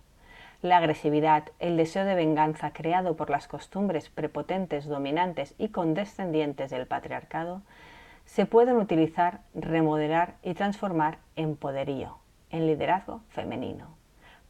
La 0.62 0.76
agresividad, 0.76 1.44
el 1.58 1.76
deseo 1.76 2.04
de 2.04 2.14
venganza 2.14 2.72
creado 2.72 3.16
por 3.16 3.30
las 3.30 3.48
costumbres 3.48 4.10
prepotentes, 4.10 4.86
dominantes 4.86 5.54
y 5.56 5.68
condescendientes 5.68 6.70
del 6.70 6.86
patriarcado 6.86 7.62
se 8.26 8.46
pueden 8.46 8.76
utilizar, 8.76 9.40
remodelar 9.54 10.34
y 10.42 10.54
transformar 10.54 11.18
en 11.36 11.56
poderío, 11.56 12.18
en 12.50 12.66
liderazgo 12.66 13.22
femenino. 13.30 13.88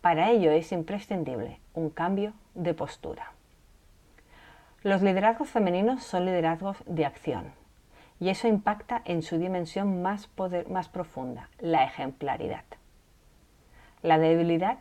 Para 0.00 0.30
ello 0.30 0.50
es 0.50 0.72
imprescindible 0.72 1.60
un 1.74 1.90
cambio 1.90 2.32
de 2.54 2.74
postura. 2.74 3.32
Los 4.82 5.02
liderazgos 5.02 5.48
femeninos 5.48 6.02
son 6.02 6.24
liderazgos 6.24 6.78
de 6.86 7.06
acción 7.06 7.52
y 8.18 8.30
eso 8.30 8.48
impacta 8.48 9.00
en 9.04 9.22
su 9.22 9.38
dimensión 9.38 10.02
más, 10.02 10.28
más 10.68 10.88
profunda, 10.88 11.50
la 11.58 11.84
ejemplaridad. 11.84 12.64
La 14.02 14.18
debilidad 14.18 14.78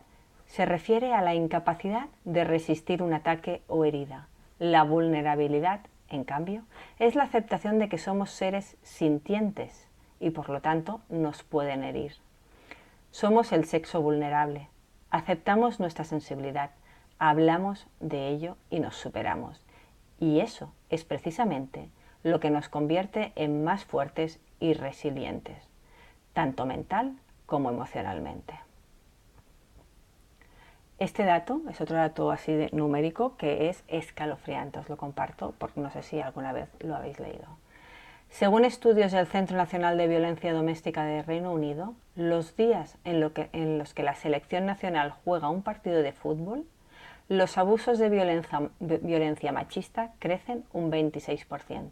se 0.50 0.66
refiere 0.66 1.14
a 1.14 1.22
la 1.22 1.32
incapacidad 1.32 2.08
de 2.24 2.42
resistir 2.42 3.04
un 3.04 3.12
ataque 3.12 3.62
o 3.68 3.84
herida. 3.84 4.26
La 4.58 4.82
vulnerabilidad, 4.82 5.82
en 6.08 6.24
cambio, 6.24 6.64
es 6.98 7.14
la 7.14 7.22
aceptación 7.22 7.78
de 7.78 7.88
que 7.88 7.98
somos 7.98 8.30
seres 8.30 8.76
sintientes 8.82 9.86
y 10.18 10.30
por 10.30 10.48
lo 10.48 10.60
tanto 10.60 11.02
nos 11.08 11.44
pueden 11.44 11.84
herir. 11.84 12.14
Somos 13.12 13.52
el 13.52 13.64
sexo 13.64 14.02
vulnerable. 14.02 14.68
Aceptamos 15.10 15.78
nuestra 15.78 16.04
sensibilidad, 16.04 16.72
hablamos 17.20 17.86
de 18.00 18.26
ello 18.26 18.56
y 18.70 18.80
nos 18.80 18.96
superamos. 18.96 19.64
Y 20.18 20.40
eso 20.40 20.74
es 20.88 21.04
precisamente 21.04 21.90
lo 22.24 22.40
que 22.40 22.50
nos 22.50 22.68
convierte 22.68 23.32
en 23.36 23.62
más 23.62 23.84
fuertes 23.84 24.40
y 24.58 24.72
resilientes, 24.72 25.70
tanto 26.32 26.66
mental 26.66 27.14
como 27.46 27.70
emocionalmente. 27.70 28.58
Este 31.00 31.24
dato 31.24 31.62
es 31.68 31.80
otro 31.80 31.96
dato 31.96 32.30
así 32.30 32.52
de 32.52 32.68
numérico 32.72 33.36
que 33.36 33.68
es 33.68 33.82
escalofriante, 33.88 34.78
os 34.78 34.88
lo 34.88 34.96
comparto 34.96 35.54
porque 35.58 35.80
no 35.80 35.90
sé 35.90 36.02
si 36.02 36.20
alguna 36.20 36.52
vez 36.52 36.68
lo 36.78 36.94
habéis 36.94 37.18
leído. 37.18 37.48
Según 38.28 38.64
estudios 38.64 39.10
del 39.10 39.26
Centro 39.26 39.56
Nacional 39.56 39.98
de 39.98 40.06
Violencia 40.06 40.52
Doméstica 40.52 41.04
de 41.04 41.22
Reino 41.22 41.52
Unido, 41.52 41.94
los 42.14 42.54
días 42.54 42.96
en 43.02 43.18
los 43.18 43.94
que 43.94 44.02
la 44.04 44.14
selección 44.14 44.66
nacional 44.66 45.14
juega 45.24 45.48
un 45.48 45.62
partido 45.62 46.00
de 46.02 46.12
fútbol 46.12 46.64
los 47.30 47.58
abusos 47.58 48.00
de 48.00 48.08
violencia, 48.08 49.52
machista 49.52 50.10
crecen 50.18 50.64
un 50.72 50.90
26%. 50.90 51.88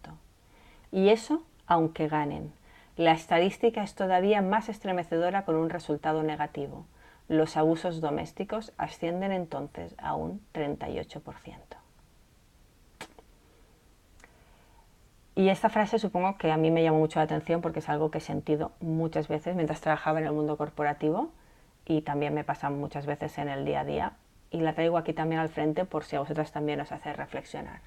Y 0.91 1.11
eso 1.11 1.45
aunque 1.69 2.09
ganen. 2.09 2.53
La 2.97 3.13
estadística 3.13 3.85
es 3.85 3.95
todavía 3.95 4.43
más 4.43 4.69
estremecedora 4.69 5.45
con 5.45 5.55
un 5.55 5.71
resultado 5.71 6.25
negativo. 6.25 6.87
Los 7.29 7.57
abusos 7.57 8.01
domésticos 8.01 8.73
ascienden 8.79 9.33
entonces 9.33 9.95
a 9.99 10.15
un 10.15 10.41
38%. 10.55 11.79
Y 15.39 15.51
esta 15.51 15.69
frase 15.69 16.01
supongo 16.01 16.37
que 16.37 16.51
a 16.51 16.57
mí 16.57 16.73
me 16.73 16.83
llamó 16.83 16.99
mucho 16.99 17.21
la 17.21 17.25
atención 17.25 17.61
porque 17.61 17.79
es 17.79 17.89
algo 17.89 18.11
que 18.11 18.19
he 18.19 18.21
sentido 18.21 18.73
muchas 18.81 19.29
veces 19.29 19.55
mientras 19.55 19.81
trabajaba 19.81 20.19
en 20.19 20.27
el 20.27 20.33
mundo 20.33 20.57
corporativo 20.57 21.31
y 21.85 22.01
también 22.03 22.35
me 22.35 22.43
pasa 22.43 22.71
muchas 22.71 23.07
veces 23.07 23.39
en 23.39 23.49
el 23.49 23.65
día 23.65 23.81
a 23.81 23.85
día 23.85 24.13
y 24.51 24.61
la 24.61 24.73
traigo 24.73 24.99
aquí 24.99 25.13
también 25.13 25.41
al 25.41 25.49
frente 25.49 25.85
por 25.85 26.03
si 26.03 26.17
a 26.17 26.21
vosotras 26.21 26.51
también 26.51 26.81
os 26.81 26.91
hace 26.91 27.13
reflexionar. 27.13 27.83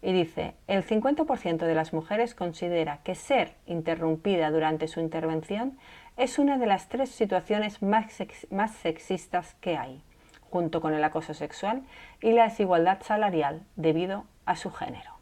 Y 0.00 0.12
dice, 0.12 0.54
el 0.68 0.84
50% 0.86 1.66
de 1.66 1.74
las 1.74 1.92
mujeres 1.92 2.34
considera 2.34 3.00
que 3.02 3.14
ser 3.14 3.54
interrumpida 3.66 4.50
durante 4.50 4.88
su 4.88 5.00
intervención 5.00 5.78
es 6.16 6.38
una 6.38 6.58
de 6.58 6.66
las 6.66 6.88
tres 6.88 7.10
situaciones 7.10 7.82
más, 7.82 8.06
más 8.50 8.72
sexistas 8.72 9.54
que 9.60 9.76
hay, 9.76 10.02
junto 10.50 10.80
con 10.80 10.94
el 10.94 11.04
acoso 11.04 11.34
sexual 11.34 11.82
y 12.20 12.32
la 12.32 12.44
desigualdad 12.44 13.02
salarial 13.02 13.62
debido 13.76 14.24
a 14.46 14.56
su 14.56 14.70
género. 14.70 15.16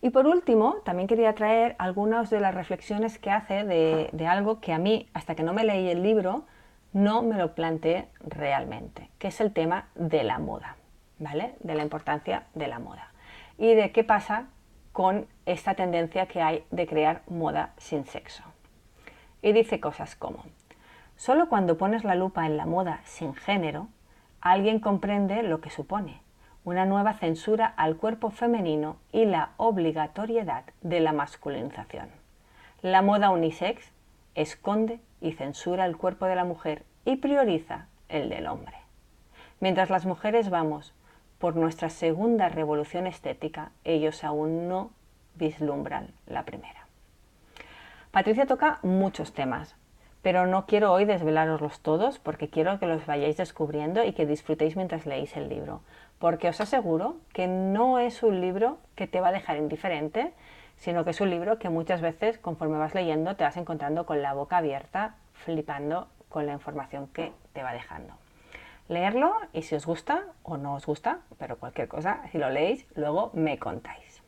Y 0.00 0.10
por 0.10 0.26
último, 0.26 0.78
también 0.84 1.06
quería 1.06 1.32
traer 1.34 1.76
algunas 1.78 2.28
de 2.28 2.40
las 2.40 2.54
reflexiones 2.54 3.18
que 3.18 3.30
hace 3.30 3.62
de, 3.62 4.10
de 4.12 4.26
algo 4.26 4.60
que 4.60 4.72
a 4.72 4.78
mí, 4.78 5.08
hasta 5.14 5.36
que 5.36 5.44
no 5.44 5.52
me 5.52 5.62
leí 5.62 5.88
el 5.88 6.02
libro, 6.02 6.44
no 6.92 7.22
me 7.22 7.36
lo 7.36 7.54
planteé 7.54 8.08
realmente, 8.20 9.08
que 9.20 9.28
es 9.28 9.40
el 9.40 9.52
tema 9.52 9.86
de 9.94 10.24
la 10.24 10.40
moda, 10.40 10.76
¿vale? 11.20 11.54
De 11.60 11.76
la 11.76 11.84
importancia 11.84 12.46
de 12.54 12.66
la 12.66 12.80
moda. 12.80 13.12
Y 13.58 13.74
de 13.74 13.92
qué 13.92 14.02
pasa 14.02 14.48
con 14.92 15.26
esta 15.46 15.74
tendencia 15.74 16.26
que 16.26 16.42
hay 16.42 16.64
de 16.70 16.86
crear 16.86 17.22
moda 17.28 17.72
sin 17.78 18.04
sexo. 18.04 18.42
Y 19.40 19.52
dice 19.52 19.80
cosas 19.80 20.14
como, 20.14 20.44
solo 21.16 21.48
cuando 21.48 21.78
pones 21.78 22.04
la 22.04 22.14
lupa 22.14 22.46
en 22.46 22.56
la 22.56 22.66
moda 22.66 23.00
sin 23.04 23.34
género, 23.34 23.88
alguien 24.40 24.80
comprende 24.80 25.42
lo 25.42 25.60
que 25.60 25.70
supone, 25.70 26.20
una 26.64 26.84
nueva 26.84 27.14
censura 27.14 27.66
al 27.76 27.96
cuerpo 27.96 28.30
femenino 28.30 28.96
y 29.10 29.24
la 29.24 29.50
obligatoriedad 29.56 30.64
de 30.80 31.00
la 31.00 31.12
masculinización. 31.12 32.08
La 32.82 33.02
moda 33.02 33.30
unisex 33.30 33.92
esconde 34.34 35.00
y 35.20 35.32
censura 35.32 35.86
el 35.86 35.96
cuerpo 35.96 36.26
de 36.26 36.36
la 36.36 36.44
mujer 36.44 36.84
y 37.04 37.16
prioriza 37.16 37.86
el 38.08 38.28
del 38.28 38.46
hombre. 38.46 38.76
Mientras 39.60 39.90
las 39.90 40.06
mujeres 40.06 40.50
vamos 40.50 40.92
por 41.42 41.56
nuestra 41.56 41.90
segunda 41.90 42.48
revolución 42.48 43.08
estética, 43.08 43.72
ellos 43.82 44.22
aún 44.22 44.68
no 44.68 44.92
vislumbran 45.34 46.14
la 46.24 46.44
primera. 46.44 46.86
Patricia 48.12 48.46
toca 48.46 48.78
muchos 48.84 49.32
temas, 49.32 49.74
pero 50.22 50.46
no 50.46 50.66
quiero 50.66 50.92
hoy 50.92 51.04
desvelaroslos 51.04 51.80
todos 51.80 52.20
porque 52.20 52.48
quiero 52.48 52.78
que 52.78 52.86
los 52.86 53.06
vayáis 53.06 53.38
descubriendo 53.38 54.04
y 54.04 54.12
que 54.12 54.24
disfrutéis 54.24 54.76
mientras 54.76 55.04
leéis 55.04 55.36
el 55.36 55.48
libro, 55.48 55.80
porque 56.20 56.48
os 56.48 56.60
aseguro 56.60 57.16
que 57.32 57.48
no 57.48 57.98
es 57.98 58.22
un 58.22 58.40
libro 58.40 58.78
que 58.94 59.08
te 59.08 59.20
va 59.20 59.30
a 59.30 59.32
dejar 59.32 59.56
indiferente, 59.56 60.34
sino 60.76 61.02
que 61.02 61.10
es 61.10 61.20
un 61.20 61.30
libro 61.30 61.58
que 61.58 61.70
muchas 61.70 62.00
veces 62.02 62.38
conforme 62.38 62.78
vas 62.78 62.94
leyendo 62.94 63.34
te 63.34 63.42
vas 63.42 63.56
encontrando 63.56 64.06
con 64.06 64.22
la 64.22 64.32
boca 64.32 64.58
abierta, 64.58 65.16
flipando 65.32 66.06
con 66.28 66.46
la 66.46 66.52
información 66.52 67.08
que 67.08 67.32
te 67.52 67.64
va 67.64 67.72
dejando. 67.72 68.21
Leerlo 68.88 69.34
y 69.52 69.62
si 69.62 69.74
os 69.74 69.86
gusta 69.86 70.24
o 70.42 70.56
no 70.56 70.74
os 70.74 70.86
gusta, 70.86 71.20
pero 71.38 71.56
cualquier 71.56 71.88
cosa, 71.88 72.22
si 72.30 72.38
lo 72.38 72.50
leéis, 72.50 72.86
luego 72.94 73.30
me 73.34 73.58
contáis. 73.58 74.22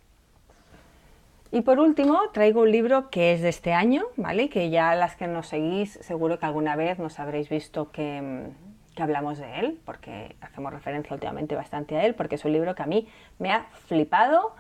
Y 1.55 1.61
por 1.61 1.79
último, 1.79 2.19
traigo 2.33 2.63
un 2.63 2.73
libro 2.73 3.11
que 3.11 3.33
es 3.33 3.41
de 3.41 3.49
este 3.49 3.73
año, 3.73 4.03
¿vale? 4.17 4.49
Que 4.49 4.71
ya 4.71 4.97
las 4.97 5.15
que 5.15 5.29
nos 5.29 5.47
seguís, 5.47 5.93
seguro 6.03 6.41
que 6.41 6.47
alguna 6.47 6.75
vez 6.75 6.99
nos 6.99 7.21
habréis 7.21 7.49
visto 7.49 7.93
que, 7.93 8.49
hablamos 8.99 9.39
de 9.39 9.61
él, 9.61 9.81
porque 9.85 10.35
hacemos 10.41 10.73
referencia 10.73 11.15
últimamente 11.15 11.55
bastante 11.55 11.97
a 11.97 12.05
él, 12.05 12.17
porque 12.17 12.35
es 12.35 12.45
un 12.45 12.51
libro 12.51 12.75
que 12.75 12.83
a 12.83 12.87
mí 12.87 13.07
me 13.39 13.53
ha 13.53 13.67
flipado 13.87 14.57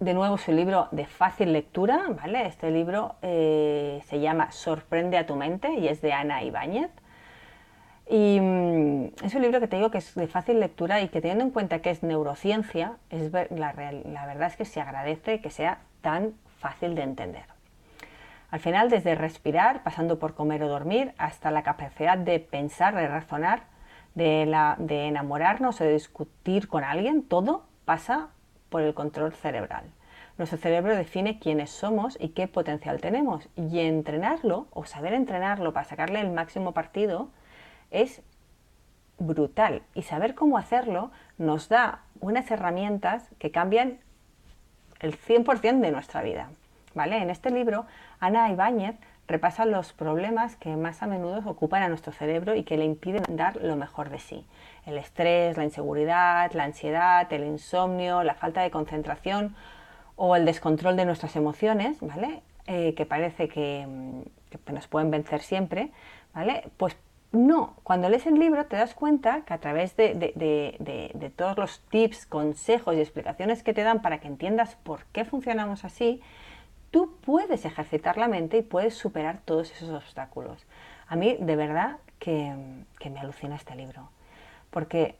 de 0.00 0.14
nuevo 0.14 0.36
su 0.36 0.50
libro 0.50 0.88
de 0.90 1.06
fácil 1.06 1.52
lectura, 1.52 2.06
¿vale? 2.08 2.44
Este 2.44 2.72
libro 2.72 3.14
eh, 3.22 4.02
se 4.06 4.18
llama 4.18 4.50
Sorprende 4.50 5.18
a 5.18 5.26
tu 5.26 5.36
mente 5.36 5.72
y 5.74 5.86
es 5.86 6.02
de 6.02 6.12
Ana 6.12 6.42
Ibáñez. 6.42 6.90
Y 8.12 8.38
mm, 8.40 9.24
es 9.24 9.34
un 9.34 9.40
libro 9.40 9.58
que 9.58 9.68
te 9.68 9.76
digo 9.76 9.90
que 9.90 9.96
es 9.96 10.14
de 10.14 10.26
fácil 10.26 10.60
lectura 10.60 11.00
y 11.00 11.08
que 11.08 11.22
teniendo 11.22 11.44
en 11.44 11.50
cuenta 11.50 11.78
que 11.78 11.88
es 11.88 12.02
neurociencia, 12.02 12.98
es 13.08 13.32
la, 13.32 13.48
la 13.72 14.26
verdad 14.26 14.48
es 14.48 14.56
que 14.56 14.66
se 14.66 14.82
agradece 14.82 15.40
que 15.40 15.48
sea 15.48 15.78
tan 16.02 16.34
fácil 16.58 16.94
de 16.94 17.04
entender. 17.04 17.46
Al 18.50 18.60
final, 18.60 18.90
desde 18.90 19.14
respirar, 19.14 19.82
pasando 19.82 20.18
por 20.18 20.34
comer 20.34 20.62
o 20.62 20.68
dormir, 20.68 21.14
hasta 21.16 21.50
la 21.50 21.62
capacidad 21.62 22.18
de 22.18 22.38
pensar, 22.38 22.94
de 22.94 23.08
razonar, 23.08 23.62
de, 24.14 24.44
la, 24.44 24.76
de 24.78 25.06
enamorarnos 25.06 25.80
o 25.80 25.84
de 25.84 25.94
discutir 25.94 26.68
con 26.68 26.84
alguien, 26.84 27.22
todo 27.22 27.64
pasa 27.86 28.28
por 28.68 28.82
el 28.82 28.92
control 28.92 29.32
cerebral. 29.32 29.84
Nuestro 30.36 30.58
cerebro 30.58 30.94
define 30.94 31.38
quiénes 31.38 31.70
somos 31.70 32.18
y 32.20 32.28
qué 32.28 32.46
potencial 32.46 33.00
tenemos. 33.00 33.48
Y 33.56 33.78
entrenarlo, 33.78 34.66
o 34.72 34.84
saber 34.84 35.14
entrenarlo 35.14 35.72
para 35.72 35.88
sacarle 35.88 36.20
el 36.20 36.30
máximo 36.30 36.72
partido, 36.72 37.30
es 37.92 38.22
brutal. 39.18 39.82
Y 39.94 40.02
saber 40.02 40.34
cómo 40.34 40.58
hacerlo 40.58 41.10
nos 41.38 41.68
da 41.68 42.00
unas 42.20 42.50
herramientas 42.50 43.28
que 43.38 43.50
cambian 43.50 43.98
el 45.00 45.18
100% 45.18 45.80
de 45.80 45.90
nuestra 45.90 46.22
vida. 46.22 46.50
¿Vale? 46.94 47.18
En 47.18 47.30
este 47.30 47.50
libro, 47.50 47.86
Ana 48.20 48.50
Ibáñez 48.50 48.96
repasa 49.26 49.64
los 49.64 49.92
problemas 49.92 50.56
que 50.56 50.76
más 50.76 51.02
a 51.02 51.06
menudo 51.06 51.42
ocupan 51.48 51.82
a 51.82 51.88
nuestro 51.88 52.12
cerebro 52.12 52.54
y 52.54 52.64
que 52.64 52.76
le 52.76 52.84
impiden 52.84 53.22
dar 53.30 53.56
lo 53.56 53.76
mejor 53.76 54.10
de 54.10 54.18
sí. 54.18 54.46
El 54.84 54.98
estrés, 54.98 55.56
la 55.56 55.64
inseguridad, 55.64 56.52
la 56.52 56.64
ansiedad, 56.64 57.32
el 57.32 57.44
insomnio, 57.44 58.22
la 58.22 58.34
falta 58.34 58.62
de 58.62 58.70
concentración 58.70 59.54
o 60.16 60.36
el 60.36 60.44
descontrol 60.44 60.96
de 60.96 61.06
nuestras 61.06 61.34
emociones, 61.36 61.98
¿vale? 62.00 62.42
Eh, 62.66 62.94
que 62.94 63.06
parece 63.06 63.48
que, 63.48 63.86
que, 64.50 64.72
nos 64.72 64.86
pueden 64.86 65.10
vencer 65.10 65.40
siempre, 65.40 65.90
¿vale? 66.34 66.64
Pues 66.76 66.96
no, 67.32 67.76
cuando 67.82 68.10
lees 68.10 68.26
el 68.26 68.38
libro 68.38 68.66
te 68.66 68.76
das 68.76 68.94
cuenta 68.94 69.40
que 69.46 69.54
a 69.54 69.58
través 69.58 69.96
de, 69.96 71.32
todos 71.34 71.56
los 71.56 71.80
tips, 71.88 72.26
consejos 72.26 72.94
y 72.94 73.00
explicaciones 73.00 73.62
que 73.62 73.72
te 73.72 73.82
dan 73.82 74.02
para 74.02 74.20
que 74.20 74.28
entiendas 74.28 74.76
por 74.76 75.06
qué 75.06 75.24
funcionamos 75.24 75.84
así, 75.86 76.20
tú 76.90 77.16
puedes 77.24 77.64
ejercitar 77.64 78.18
la 78.18 78.28
mente 78.28 78.58
y 78.58 78.62
puedes 78.62 78.94
superar 78.94 79.40
todos 79.46 79.72
esos 79.72 79.88
obstáculos. 79.90 80.66
A 81.08 81.16
mí 81.16 81.38
de 81.40 81.56
verdad 81.56 81.96
que, 82.18 82.54
me 83.10 83.20
alucina 83.20 83.56
este 83.56 83.74
libro, 83.76 84.10
porque 84.70 85.16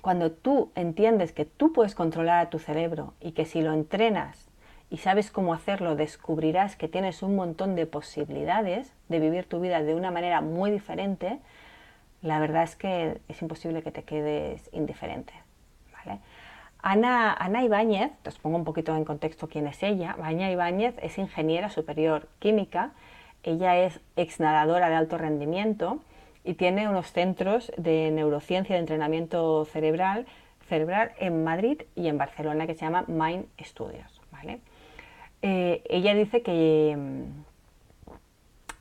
cuando 0.00 0.32
tú 0.32 0.72
entiendes 0.74 1.32
que 1.32 1.44
tú 1.44 1.72
puedes 1.72 1.94
controlar 1.94 2.40
a 2.40 2.50
tu 2.50 2.58
cerebro 2.58 3.14
y 3.20 3.30
que 3.30 3.44
si 3.44 3.62
lo 3.62 3.72
entrenas 3.72 4.43
y 4.90 4.98
sabes 4.98 5.30
cómo 5.30 5.54
hacerlo, 5.54 5.96
descubrirás 5.96 6.76
que 6.76 6.88
tienes 6.88 7.22
un 7.22 7.36
montón 7.36 7.74
de 7.74 7.86
posibilidades 7.86 8.92
de 9.08 9.20
vivir 9.20 9.46
tu 9.46 9.60
vida 9.60 9.82
de 9.82 9.94
una 9.94 10.10
manera 10.10 10.40
muy 10.40 10.70
diferente, 10.70 11.40
la 12.22 12.38
verdad 12.38 12.62
es 12.62 12.76
que 12.76 13.20
es 13.28 13.42
imposible 13.42 13.82
que 13.82 13.90
te 13.90 14.02
quedes 14.02 14.70
indiferente. 14.72 15.32
Ana, 16.86 17.32
Ana 17.32 17.64
Ibáñez, 17.64 18.12
os 18.26 18.38
pongo 18.38 18.58
un 18.58 18.64
poquito 18.64 18.94
en 18.94 19.06
contexto 19.06 19.48
quién 19.48 19.66
es 19.66 19.82
ella. 19.82 20.16
Ana 20.22 20.50
Ibáñez 20.50 20.94
es 21.00 21.16
ingeniera 21.16 21.70
superior 21.70 22.28
química, 22.40 22.92
ella 23.42 23.78
es 23.78 24.00
ex 24.16 24.38
nadadora 24.38 24.90
de 24.90 24.96
alto 24.96 25.16
rendimiento 25.16 26.00
y 26.44 26.54
tiene 26.54 26.86
unos 26.86 27.10
centros 27.10 27.72
de 27.78 28.10
neurociencia 28.10 28.74
de 28.74 28.80
entrenamiento 28.80 29.64
cerebral, 29.64 30.26
cerebral 30.68 31.12
en 31.18 31.42
Madrid 31.42 31.82
y 31.94 32.08
en 32.08 32.18
Barcelona 32.18 32.66
que 32.66 32.74
se 32.74 32.84
llama 32.84 33.04
Mind 33.08 33.46
Studios. 33.62 34.20
¿vale? 34.30 34.60
Eh, 35.46 35.82
ella 35.90 36.14
dice 36.14 36.40
que, 36.40 36.96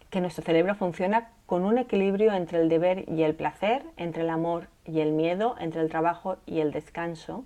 que 0.09 0.21
nuestro 0.21 0.45
cerebro 0.45 0.75
funciona 0.75 1.27
con 1.45 1.65
un 1.65 1.77
equilibrio 1.77 2.31
entre 2.31 2.61
el 2.61 2.69
deber 2.69 3.03
y 3.09 3.23
el 3.23 3.35
placer, 3.35 3.83
entre 3.97 4.23
el 4.23 4.29
amor 4.29 4.69
y 4.85 5.01
el 5.01 5.11
miedo, 5.11 5.57
entre 5.59 5.81
el 5.81 5.89
trabajo 5.89 6.37
y 6.45 6.61
el 6.61 6.71
descanso, 6.71 7.43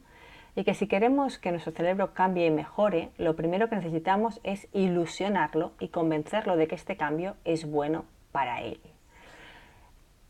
y 0.55 0.65
que 0.65 0.75
si 0.75 0.85
queremos 0.85 1.39
que 1.39 1.49
nuestro 1.49 1.71
cerebro 1.71 2.13
cambie 2.13 2.45
y 2.45 2.51
mejore, 2.51 3.09
lo 3.17 3.35
primero 3.35 3.69
que 3.69 3.77
necesitamos 3.77 4.39
es 4.43 4.67
ilusionarlo 4.71 5.71
y 5.79 5.87
convencerlo 5.87 6.55
de 6.55 6.67
que 6.67 6.75
este 6.75 6.95
cambio 6.95 7.37
es 7.43 7.67
bueno 7.67 8.05
para 8.31 8.61
él. 8.61 8.79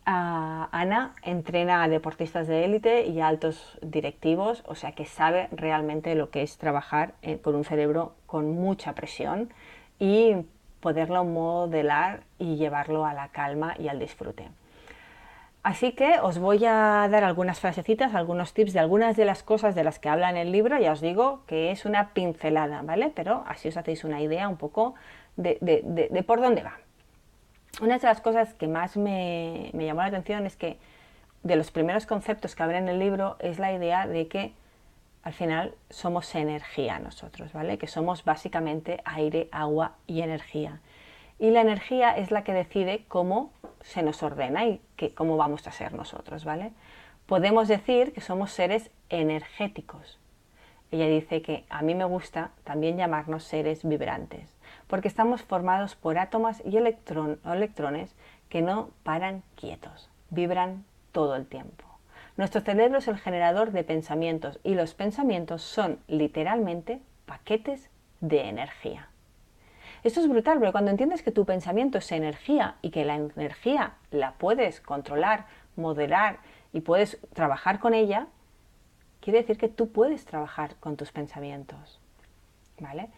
Ana 0.10 1.14
entrena 1.22 1.84
a 1.84 1.90
deportistas 1.90 2.48
de 2.48 2.64
élite 2.64 3.08
y 3.08 3.20
a 3.20 3.28
altos 3.28 3.78
directivos, 3.82 4.64
o 4.66 4.74
sea 4.74 4.94
que 4.94 5.04
sabe 5.04 5.50
realmente 5.52 6.16
lo 6.16 6.30
que 6.30 6.44
es 6.44 6.58
trabajar 6.58 7.14
eh, 7.22 7.40
con 7.40 7.56
un 7.56 7.66
cerebro 7.66 8.16
con 8.26 8.56
mucha 8.56 8.94
presión 8.94 9.50
y 10.00 10.34
poderlo 10.80 11.26
modelar 11.26 12.22
y 12.40 12.56
llevarlo 12.56 13.06
a 13.06 13.14
la 13.14 13.28
calma 13.30 13.76
y 13.78 13.90
al 13.90 14.00
disfrute. 14.00 14.48
Así 15.62 15.92
que 15.92 16.22
os 16.22 16.40
voy 16.40 16.64
a 16.64 17.06
dar 17.12 17.26
algunas 17.26 17.60
frasecitas, 17.60 18.16
algunos 18.16 18.54
tips 18.54 18.72
de 18.72 18.80
algunas 18.80 19.18
de 19.18 19.26
las 19.26 19.44
cosas 19.44 19.76
de 19.76 19.84
las 19.84 20.00
que 20.00 20.08
habla 20.08 20.30
en 20.30 20.38
el 20.38 20.54
libro. 20.54 20.80
Ya 20.80 20.94
os 20.94 21.02
digo 21.02 21.42
que 21.48 21.72
es 21.72 21.84
una 21.84 22.14
pincelada, 22.14 22.82
¿vale? 22.82 23.12
Pero 23.14 23.44
así 23.46 23.68
os 23.68 23.76
hacéis 23.76 24.06
una 24.06 24.22
idea 24.22 24.48
un 24.48 24.56
poco 24.56 24.96
de 25.36 26.24
por 26.26 26.40
dónde 26.40 26.64
va 26.64 26.87
una 27.82 27.98
de 27.98 28.08
las 28.08 28.22
cosas 28.22 28.54
que 28.54 28.68
más 28.68 28.98
me, 28.98 29.72
llamó 29.74 30.02
la 30.02 30.08
atención 30.08 30.46
es 30.46 30.56
que 30.56 30.78
de 31.44 31.56
los 31.56 31.72
primeros 31.72 32.06
conceptos 32.06 32.56
que 32.56 32.64
abre 32.64 32.78
en 32.78 32.90
el 32.90 33.00
libro 33.00 33.38
es 33.40 33.60
la 33.60 33.72
idea 33.72 34.08
de 34.08 34.28
que 34.28 34.54
al 35.24 35.34
final 35.34 35.76
somos 35.90 36.34
energía 36.36 37.00
nosotros, 37.00 37.54
¿vale? 37.54 37.78
Que 37.78 37.88
somos 37.88 38.24
básicamente 38.24 39.02
aire, 39.06 39.50
agua 39.52 39.94
y 40.08 40.22
energía. 40.22 40.80
Y 41.38 41.52
la 41.52 41.62
energía 41.62 42.16
es 42.18 42.32
la 42.32 42.44
que 42.44 42.54
decide 42.54 43.06
cómo 43.08 43.52
se 43.82 44.02
nos 44.02 44.24
ordena 44.24 44.66
y 44.66 44.82
que, 44.96 45.14
cómo 45.14 45.38
vamos 45.38 45.68
a 45.68 45.72
ser 45.72 45.94
nosotros, 45.94 46.46
¿vale? 46.46 46.72
Podemos 47.26 47.68
decir 47.68 48.14
que 48.14 48.22
somos 48.22 48.52
seres 48.52 48.90
energéticos. 49.10 50.18
Ella 50.92 51.08
dice 51.08 51.42
que 51.42 51.66
a 51.70 51.82
mí 51.82 51.94
me 51.94 52.06
gusta 52.06 52.52
también 52.64 52.98
llamarnos 52.98 53.44
seres 53.44 53.88
vibrantes 53.88 54.57
porque 54.88 55.08
estamos 55.08 55.42
formados 55.42 55.96
por 55.96 56.18
átomos 56.18 56.62
y 56.66 56.78
electrones 56.78 58.16
que 58.50 58.62
no 58.62 58.90
paran 59.04 59.44
quietos, 59.56 60.10
vibran 60.30 60.86
todo 61.12 61.36
el 61.36 61.46
tiempo. 61.46 61.84
Nuestro 62.38 62.62
cerebro 62.62 63.00
es 63.00 63.08
el 63.08 63.18
generador 63.18 63.72
de 63.72 63.84
pensamientos 63.84 64.60
y 64.64 64.76
los 64.76 64.94
pensamientos 64.94 65.62
son 65.64 66.00
literalmente 66.08 67.02
paquetes 67.26 67.90
de 68.22 68.48
energía. 68.48 69.10
Esto 70.04 70.22
es 70.22 70.30
brutal, 70.30 70.60
porque 70.60 70.72
cuando 70.72 70.92
entiendes 70.92 71.24
que 71.24 71.32
tu 71.32 71.46
pensamiento 71.46 71.98
es 71.98 72.12
energía 72.12 72.76
y 72.82 72.92
que 72.92 73.04
la 73.04 73.16
energía 73.16 73.94
la 74.12 74.34
puedes 74.34 74.80
controlar, 74.80 75.48
moderar 75.76 76.38
y 76.72 76.82
puedes 76.82 77.18
trabajar 77.34 77.80
con 77.80 77.94
ella, 77.94 78.28
quiere 79.20 79.40
decir 79.40 79.58
que 79.58 79.68
tú 79.68 79.92
puedes 79.92 80.26
trabajar 80.26 80.76
con 80.80 80.96
tus 80.96 81.12
pensamientos. 81.12 82.00
¿Vale? 82.80 83.10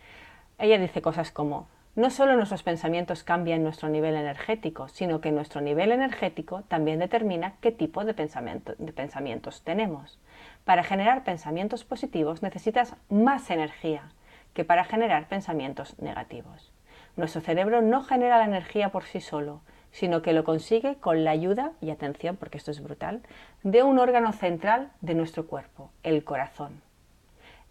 Ella 0.59 0.77
dice 0.77 1.01
cosas 1.01 1.31
como, 1.31 1.69
no 1.95 2.09
solo 2.09 2.35
nuestros 2.35 2.63
pensamientos 2.63 3.23
cambian 3.23 3.63
nuestro 3.63 3.87
nivel 3.87 4.15
energético, 4.15 4.89
sino 4.89 5.21
que 5.21 5.31
nuestro 5.31 5.61
nivel 5.61 5.93
energético 5.93 6.63
también 6.67 6.99
determina 6.99 7.55
qué 7.61 7.71
tipo 7.71 8.03
de, 8.03 8.13
pensamientos 8.13 9.63
tenemos. 9.63 10.19
Para 10.65 10.83
generar 10.83 11.23
pensamientos 11.23 11.85
positivos 11.85 12.43
necesitas 12.43 12.95
más 13.09 13.49
energía 13.49 14.11
que 14.53 14.65
para 14.65 14.83
generar 14.83 15.29
pensamientos 15.29 15.97
negativos. 15.99 16.73
Nuestro 17.15 17.39
cerebro 17.39 17.81
no 17.81 18.03
genera 18.03 18.37
la 18.37 18.45
energía 18.45 18.89
por 18.89 19.05
sí 19.05 19.21
solo, 19.21 19.61
sino 19.91 20.21
que 20.21 20.33
lo 20.33 20.43
consigue 20.43 20.95
con 20.95 21.23
la 21.23 21.31
ayuda, 21.31 21.71
y 21.79 21.89
atención 21.89 22.35
porque 22.35 22.57
esto 22.57 22.71
es 22.71 22.83
brutal, 22.83 23.21
de 23.63 23.83
un 23.83 23.97
órgano 23.97 24.33
central 24.33 24.91
de 24.99 25.15
nuestro 25.15 25.47
cuerpo, 25.47 25.91
el 26.03 26.25
corazón. 26.25 26.81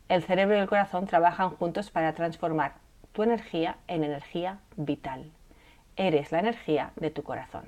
El 0.09 0.23
cerebro 0.23 0.57
y 0.57 0.61
el 0.61 0.69
corazón 0.69 1.07
trabajan 1.07 1.51
juntos 1.51 1.91
para 1.91 2.15
transformar 2.15 2.75
tu 3.13 3.23
energía 3.23 3.77
en 3.89 4.05
energía 4.05 4.59
vital. 4.77 5.31
Eres 5.97 6.33
la 6.33 6.39
energía 6.39 6.93
de 6.97 7.11
tu 7.11 7.23
corazón. 7.23 7.65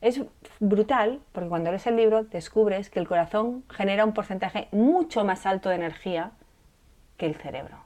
Es 0.00 0.20
brutal 0.60 1.20
porque 1.32 1.48
cuando 1.48 1.70
lees 1.70 1.86
el 1.86 1.96
libro 1.96 2.24
descubres 2.24 2.90
que 2.90 3.00
el 3.00 3.08
corazón 3.08 3.64
genera 3.68 4.04
un 4.04 4.12
porcentaje 4.12 4.68
mucho 4.70 5.24
más 5.24 5.46
alto 5.46 5.68
de 5.68 5.76
energía 5.76 6.30
que 7.16 7.26
el 7.26 7.34
cerebro. 7.34 7.78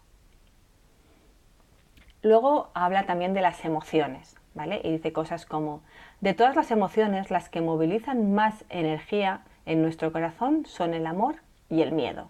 Luego 2.23 2.71
habla 2.75 3.07
también 3.07 3.33
de 3.33 3.41
las 3.41 3.65
emociones, 3.65 4.37
¿vale? 4.55 4.81
Y 4.85 4.91
dice 4.91 5.13
cosas 5.13 5.47
como, 5.47 5.83
de 6.21 6.35
todas 6.35 6.57
las 6.57 6.71
emociones, 6.71 7.31
las 7.31 7.49
que 7.49 7.61
movilizan 7.61 8.35
más 8.35 8.65
energía 8.69 9.43
en 9.67 9.83
nuestro 9.83 10.13
corazón 10.13 10.67
son 10.67 10.95
el 10.95 11.07
amor 11.07 11.37
y 11.71 11.83
el 11.83 11.93
miedo, 11.93 12.29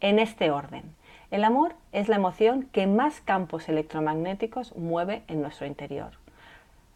en 0.00 0.18
este 0.18 0.50
orden. 0.50 0.97
El 1.30 1.44
amor 1.44 1.74
es 1.92 2.08
la 2.08 2.16
emoción 2.16 2.62
que 2.72 2.86
más 2.86 3.20
campos 3.20 3.68
electromagnéticos 3.68 4.74
mueve 4.76 5.24
en 5.28 5.42
nuestro 5.42 5.66
interior, 5.66 6.12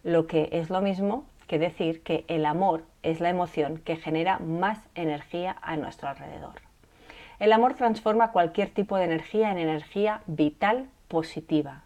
lo 0.04 0.26
que 0.26 0.48
es 0.52 0.70
lo 0.70 0.80
mismo 0.80 1.24
que 1.46 1.58
decir 1.58 2.02
que 2.02 2.24
el 2.28 2.46
amor 2.46 2.82
es 3.02 3.20
la 3.20 3.28
emoción 3.28 3.76
que 3.76 3.96
genera 3.96 4.38
más 4.38 4.78
energía 4.94 5.56
a 5.60 5.76
nuestro 5.76 6.08
alrededor. 6.08 6.54
El 7.40 7.52
amor 7.52 7.74
transforma 7.74 8.32
cualquier 8.32 8.70
tipo 8.70 8.96
de 8.96 9.04
energía 9.04 9.50
en 9.50 9.58
energía 9.58 10.22
vital 10.26 10.88
positiva. 11.08 11.82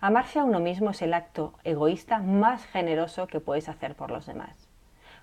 Amarse 0.00 0.40
a 0.40 0.44
uno 0.44 0.58
mismo 0.58 0.90
es 0.90 1.02
el 1.02 1.14
acto 1.14 1.54
egoísta 1.62 2.18
más 2.18 2.64
generoso 2.66 3.28
que 3.28 3.38
puedes 3.38 3.68
hacer 3.68 3.94
por 3.94 4.10
los 4.10 4.26
demás. 4.26 4.67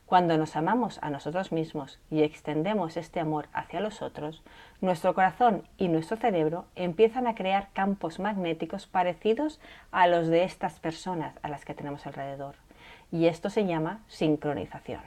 Cuando 0.05 0.37
nos 0.37 0.55
amamos 0.55 0.99
a 1.01 1.09
nosotros 1.09 1.51
mismos 1.51 1.99
y 2.11 2.21
extendemos 2.21 2.95
este 2.95 3.19
amor 3.19 3.47
hacia 3.53 3.79
los 3.79 4.01
otros, 4.01 4.43
nuestro 4.81 5.13
corazón 5.13 5.63
y 5.77 5.87
nuestro 5.87 6.17
cerebro 6.17 6.65
empiezan 6.75 7.27
a 7.27 7.35
crear 7.35 7.69
campos 7.73 8.19
magnéticos 8.19 8.85
parecidos 8.85 9.59
a 9.91 10.07
los 10.07 10.27
de 10.27 10.43
estas 10.43 10.79
personas 10.79 11.35
a 11.41 11.49
las 11.49 11.65
que 11.65 11.73
tenemos 11.73 12.05
alrededor. 12.05 12.55
Y 13.11 13.25
esto 13.25 13.49
se 13.49 13.65
llama 13.65 14.03
sincronización. 14.07 15.01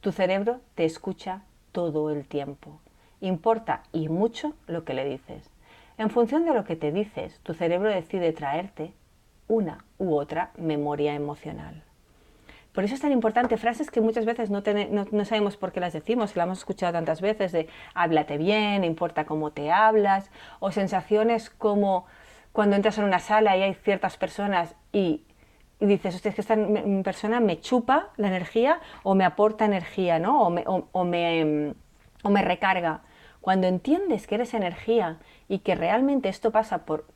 Tu 0.00 0.12
cerebro 0.12 0.60
te 0.74 0.84
escucha 0.84 1.42
todo 1.72 2.10
el 2.10 2.26
tiempo 2.26 2.80
Importa 3.20 3.82
y 3.92 4.08
mucho 4.08 4.54
lo 4.68 4.84
que 4.84 4.94
le 4.94 5.04
dices. 5.04 5.50
En 5.96 6.10
función 6.10 6.44
de 6.44 6.54
lo 6.54 6.64
que 6.64 6.76
te 6.76 6.92
dices, 6.92 7.40
tu 7.42 7.52
cerebro 7.52 7.90
decide 7.90 8.32
traerte 8.32 8.92
una 9.48 9.84
u 9.98 10.14
otra 10.14 10.52
memoria 10.56 11.14
emocional. 11.14 11.82
Por 12.78 12.84
eso 12.84 12.94
es 12.94 13.00
tan 13.00 13.10
importante 13.10 13.56
frases 13.56 13.90
que 13.90 14.00
muchas 14.00 14.24
veces 14.24 14.50
no, 14.50 14.62
sabemos 15.24 15.56
por 15.56 15.72
qué 15.72 15.80
las 15.80 15.92
decimos, 15.92 16.32
que 16.32 16.38
las 16.38 16.46
hemos 16.46 16.58
escuchado 16.58 16.92
tantas 16.92 17.20
veces, 17.20 17.50
de 17.50 17.66
háblate 17.92 18.38
bien, 18.38 18.84
importa 18.84 19.26
cómo 19.26 19.50
te 19.50 19.72
hablas, 19.72 20.30
o 20.60 20.70
sensaciones 20.70 21.50
como 21.50 22.06
cuando 22.52 22.76
entras 22.76 22.96
en 22.98 23.02
una 23.02 23.18
sala 23.18 23.56
y 23.56 23.62
hay 23.62 23.74
ciertas 23.74 24.16
personas 24.16 24.76
y, 24.92 25.24
dices, 25.80 26.24
es 26.24 26.34
que 26.36 26.40
esta 26.40 26.56
persona 27.02 27.40
me 27.40 27.60
chupa 27.60 28.10
la 28.16 28.28
energía 28.28 28.78
o 29.02 29.16
me 29.16 29.24
aporta 29.24 29.64
energía, 29.64 30.20
¿no? 30.20 30.42
O 30.42 30.50
me, 31.04 31.74
o 32.22 32.30
me 32.30 32.42
recarga. 32.42 33.02
Cuando 33.40 33.66
entiendes 33.66 34.28
que 34.28 34.36
eres 34.36 34.54
energía 34.54 35.18
y 35.48 35.58
que 35.58 35.74
realmente 35.74 36.28
esto 36.28 36.52
pasa 36.52 36.84
por 36.84 37.08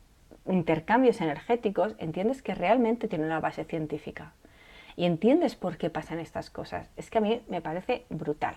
intercambios 0.45 1.21
energéticos, 1.21 1.95
entiendes 1.99 2.41
que 2.41 2.53
realmente 2.53 3.07
tiene 3.07 3.23
una 3.23 3.39
base 3.39 3.63
científica. 3.63 4.33
Y 4.95 5.05
entiendes 5.05 5.55
por 5.55 5.77
qué 5.77 5.89
pasan 5.89 6.19
estas 6.19 6.49
cosas. 6.49 6.89
Es 6.95 7.09
que 7.09 7.17
a 7.17 7.21
mí 7.21 7.41
me 7.47 7.61
parece 7.61 8.05
brutal. 8.09 8.55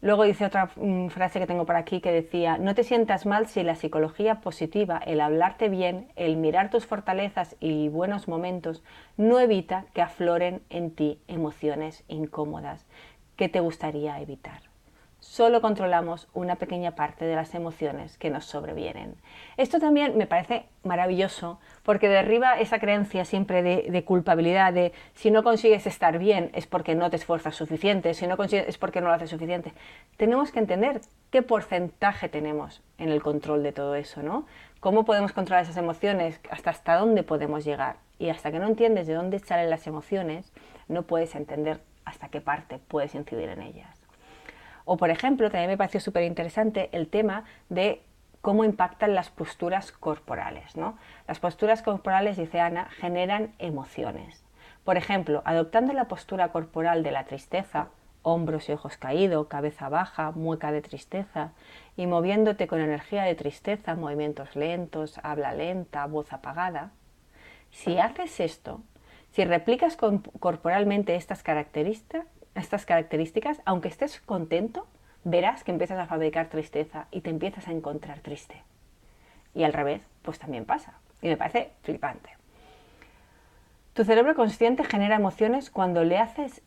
Luego 0.00 0.22
dice 0.22 0.44
otra 0.44 0.70
mm, 0.76 1.08
frase 1.08 1.40
que 1.40 1.46
tengo 1.46 1.66
por 1.66 1.74
aquí 1.74 2.00
que 2.00 2.12
decía, 2.12 2.56
no 2.56 2.74
te 2.76 2.84
sientas 2.84 3.26
mal 3.26 3.48
si 3.48 3.64
la 3.64 3.74
psicología 3.74 4.40
positiva, 4.40 4.98
el 4.98 5.20
hablarte 5.20 5.68
bien, 5.68 6.12
el 6.14 6.36
mirar 6.36 6.70
tus 6.70 6.86
fortalezas 6.86 7.56
y 7.58 7.88
buenos 7.88 8.28
momentos, 8.28 8.84
no 9.16 9.40
evita 9.40 9.86
que 9.94 10.02
afloren 10.02 10.62
en 10.70 10.92
ti 10.92 11.18
emociones 11.26 12.04
incómodas 12.06 12.86
que 13.34 13.48
te 13.48 13.58
gustaría 13.58 14.20
evitar 14.20 14.67
solo 15.20 15.60
controlamos 15.60 16.28
una 16.32 16.56
pequeña 16.56 16.92
parte 16.92 17.24
de 17.24 17.34
las 17.34 17.54
emociones 17.54 18.16
que 18.18 18.30
nos 18.30 18.44
sobrevienen. 18.44 19.16
Esto 19.56 19.80
también 19.80 20.16
me 20.16 20.26
parece 20.26 20.66
maravilloso 20.84 21.58
porque 21.82 22.08
derriba 22.08 22.58
esa 22.60 22.78
creencia 22.78 23.24
siempre 23.24 23.62
de, 23.62 24.04
culpabilidad, 24.04 24.72
de 24.72 24.92
si 25.14 25.30
no 25.30 25.42
consigues 25.42 25.86
estar 25.86 26.18
bien 26.18 26.50
es 26.54 26.66
porque 26.66 26.94
no 26.94 27.10
te 27.10 27.16
esfuerzas 27.16 27.56
suficiente, 27.56 28.14
si 28.14 28.26
no 28.26 28.36
consigues 28.36 28.68
es 28.68 28.78
porque 28.78 29.00
no 29.00 29.08
lo 29.08 29.14
haces 29.14 29.30
suficiente. 29.30 29.72
Tenemos 30.16 30.52
que 30.52 30.60
entender 30.60 31.00
qué 31.30 31.42
porcentaje 31.42 32.28
tenemos 32.28 32.82
en 32.98 33.10
el 33.10 33.22
control 33.22 33.62
de 33.62 33.72
todo 33.72 33.94
eso, 33.96 34.22
¿no? 34.22 34.46
¿Cómo 34.80 35.04
podemos 35.04 35.32
controlar 35.32 35.64
esas 35.64 35.76
emociones? 35.76 36.40
¿Hasta 36.50 36.70
hasta 36.70 36.96
dónde 36.96 37.24
podemos 37.24 37.64
llegar? 37.64 37.96
Y 38.20 38.28
hasta 38.28 38.52
que 38.52 38.60
no 38.60 38.68
entiendes 38.68 39.08
de 39.08 39.14
dónde 39.14 39.40
salen 39.40 39.70
las 39.70 39.86
emociones, 39.88 40.52
no 40.86 41.02
puedes 41.02 41.34
entender 41.34 41.80
hasta 42.04 42.28
qué 42.28 42.40
parte 42.40 42.78
puedes 42.78 43.14
incidir 43.14 43.48
en 43.48 43.62
ellas. 43.62 43.97
O, 44.90 44.96
por 44.96 45.10
ejemplo, 45.10 45.50
también 45.50 45.68
me 45.68 45.76
pareció 45.76 46.00
súper 46.00 46.22
interesante 46.22 46.88
el 46.92 47.08
tema 47.08 47.44
de 47.68 48.00
cómo 48.40 48.64
impactan 48.64 49.14
las 49.14 49.28
posturas 49.28 49.92
corporales. 49.92 50.76
¿no? 50.76 50.96
Las 51.26 51.40
posturas 51.40 51.82
corporales, 51.82 52.38
dice 52.38 52.58
Ana, 52.58 52.86
generan 52.86 53.52
emociones. 53.58 54.42
Por 54.84 54.96
ejemplo, 54.96 55.42
adoptando 55.44 55.92
la 55.92 56.06
postura 56.08 56.52
corporal 56.52 57.02
de 57.02 57.10
la 57.10 57.26
tristeza, 57.26 57.88
hombros 58.22 58.70
y 58.70 58.72
ojos 58.72 58.96
caídos, 58.96 59.48
cabeza 59.48 59.90
baja, 59.90 60.30
mueca 60.30 60.72
de 60.72 60.80
tristeza, 60.80 61.52
y 61.94 62.06
moviéndote 62.06 62.66
con 62.66 62.80
energía 62.80 63.24
de 63.24 63.34
tristeza, 63.34 63.94
movimientos 63.94 64.56
lentos, 64.56 65.20
habla 65.22 65.52
lenta, 65.52 66.06
voz 66.06 66.32
apagada. 66.32 66.92
Si 67.72 67.98
haces 67.98 68.40
esto, 68.40 68.80
si 69.32 69.44
replicas 69.44 69.98
corporalmente 69.98 71.14
estas 71.14 71.42
estas 72.60 72.86
características, 72.86 73.60
aunque 73.64 73.88
estés 73.88 74.20
contento, 74.20 74.86
verás 75.24 75.64
que 75.64 75.72
empiezas 75.72 75.98
a 75.98 76.06
fabricar 76.06 76.48
tristeza 76.48 77.06
y 77.10 77.20
te 77.20 77.30
empiezas 77.30 77.68
a 77.68 77.72
encontrar 77.72 78.20
triste. 78.20 78.62
Y 79.54 79.64
al 79.64 79.72
revés, 79.72 80.02
pues 80.22 80.38
también 80.38 80.64
pasa. 80.64 80.94
Y 81.22 81.28
me 81.28 81.36
parece 81.36 81.72
flipante. 81.82 82.30
Tu 83.94 84.04
cerebro 84.04 84.34
consciente 84.34 84.84
genera 84.84 85.16
emociones 85.16 85.70
cuando 85.70 86.04
le 86.04 86.18
haces 86.18 86.62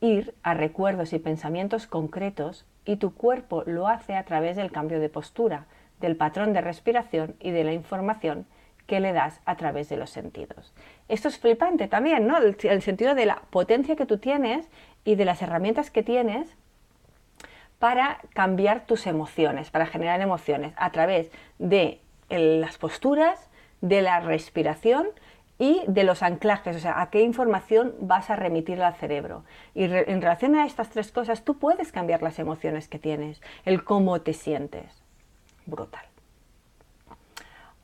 ir 0.00 0.34
a 0.42 0.54
recuerdos 0.54 1.12
y 1.12 1.20
pensamientos 1.20 1.86
concretos 1.86 2.66
y 2.84 2.96
tu 2.96 3.14
cuerpo 3.14 3.62
lo 3.66 3.86
hace 3.86 4.16
a 4.16 4.24
través 4.24 4.56
del 4.56 4.72
cambio 4.72 4.98
de 4.98 5.08
postura, 5.08 5.66
del 6.00 6.16
patrón 6.16 6.52
de 6.52 6.60
respiración 6.60 7.36
y 7.38 7.52
de 7.52 7.62
la 7.62 7.72
información 7.72 8.46
que 8.86 9.00
le 9.00 9.12
das 9.12 9.40
a 9.44 9.56
través 9.56 9.88
de 9.88 9.96
los 9.96 10.10
sentidos. 10.10 10.72
Esto 11.08 11.28
es 11.28 11.38
flipante 11.38 11.88
también, 11.88 12.26
¿no? 12.26 12.38
El, 12.38 12.82
sentido 12.82 13.14
de 13.14 13.26
la 13.26 13.42
potencia 13.50 13.96
que 13.96 14.06
tú 14.06 14.18
tienes 14.18 14.68
y 15.04 15.14
de 15.14 15.24
las 15.24 15.42
herramientas 15.42 15.90
que 15.90 16.02
tienes 16.02 16.56
para 17.78 18.20
cambiar 18.32 18.86
tus 18.86 19.06
emociones, 19.06 19.70
para 19.70 19.86
generar 19.86 20.20
emociones 20.20 20.72
a 20.76 20.90
través 20.90 21.30
de 21.58 22.00
las 22.28 22.78
posturas, 22.78 23.50
de 23.80 24.02
la 24.02 24.20
respiración 24.20 25.08
y 25.58 25.82
de 25.86 26.04
los 26.04 26.22
anclajes, 26.22 26.76
o 26.76 26.80
sea, 26.80 27.00
a 27.00 27.10
qué 27.10 27.22
información 27.22 27.94
vas 28.00 28.30
a 28.30 28.36
remitir 28.36 28.82
al 28.82 28.94
cerebro. 28.94 29.44
Y 29.74 29.84
en 29.84 30.22
relación 30.22 30.54
a 30.54 30.66
estas 30.66 30.90
tres 30.90 31.12
cosas, 31.12 31.44
tú 31.44 31.58
puedes 31.58 31.92
cambiar 31.92 32.22
las 32.22 32.38
emociones 32.38 32.88
que 32.88 32.98
tienes, 32.98 33.40
el 33.64 33.84
cómo 33.84 34.20
te 34.22 34.32
sientes. 34.32 35.02
Brutal. 35.66 36.11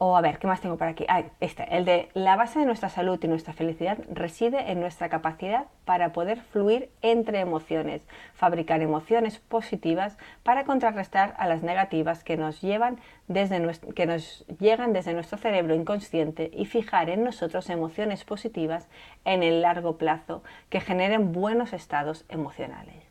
O 0.00 0.16
a 0.16 0.20
ver, 0.20 0.38
¿qué 0.38 0.46
más 0.46 0.60
tengo 0.60 0.76
por 0.76 0.86
aquí? 0.86 1.04
Ah, 1.08 1.24
este, 1.40 1.76
el 1.76 1.84
de 1.84 2.08
la 2.14 2.36
base 2.36 2.60
de 2.60 2.66
nuestra 2.66 2.88
salud 2.88 3.18
y 3.20 3.26
nuestra 3.26 3.52
felicidad 3.52 3.98
reside 4.08 4.70
en 4.70 4.78
nuestra 4.78 5.08
capacidad 5.08 5.66
para 5.84 6.12
poder 6.12 6.40
fluir 6.40 6.88
entre 7.02 7.40
emociones, 7.40 8.06
fabricar 8.32 8.80
emociones 8.80 9.40
positivas 9.40 10.16
para 10.44 10.62
contrarrestar 10.64 11.34
a 11.36 11.48
las 11.48 11.64
negativas 11.64 12.22
que 12.22 12.36
nos, 12.36 12.60
llevan 12.60 13.00
desde 13.26 13.60
que 13.96 14.06
nos 14.06 14.46
llegan 14.60 14.92
desde 14.92 15.14
nuestro 15.14 15.36
cerebro 15.36 15.74
inconsciente 15.74 16.48
y 16.54 16.66
fijar 16.66 17.10
en 17.10 17.24
nosotros 17.24 17.68
emociones 17.68 18.22
positivas 18.22 18.86
en 19.24 19.42
el 19.42 19.62
largo 19.62 19.98
plazo 19.98 20.44
que 20.68 20.80
generen 20.80 21.32
buenos 21.32 21.72
estados 21.72 22.24
emocionales. 22.28 23.02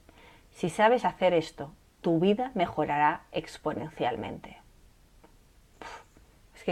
Si 0.52 0.70
sabes 0.70 1.04
hacer 1.04 1.34
esto, 1.34 1.74
tu 2.00 2.22
vida 2.22 2.52
mejorará 2.56 3.24
exponencialmente 3.34 4.67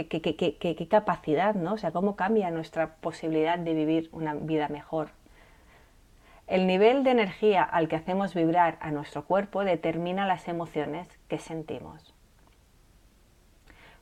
qué, 0.04 0.88
capacidad, 0.88 1.54
¿no? 1.54 1.74
O 1.74 1.78
sea, 1.78 1.90
cómo 1.90 2.16
cambia 2.16 2.50
nuestra 2.50 2.96
posibilidad 2.96 3.58
de 3.58 3.74
vivir 3.74 4.08
una 4.12 4.34
vida 4.34 4.68
mejor. 4.68 5.08
El 6.46 6.66
nivel 6.66 7.02
de 7.02 7.10
energía 7.10 7.62
al 7.62 7.88
que 7.88 7.96
hacemos 7.96 8.34
vibrar 8.34 8.78
a 8.80 8.90
nuestro 8.90 9.24
cuerpo 9.24 9.64
determina 9.64 10.26
las 10.26 10.46
emociones 10.46 11.08
que 11.28 11.38
sentimos. 11.38 12.14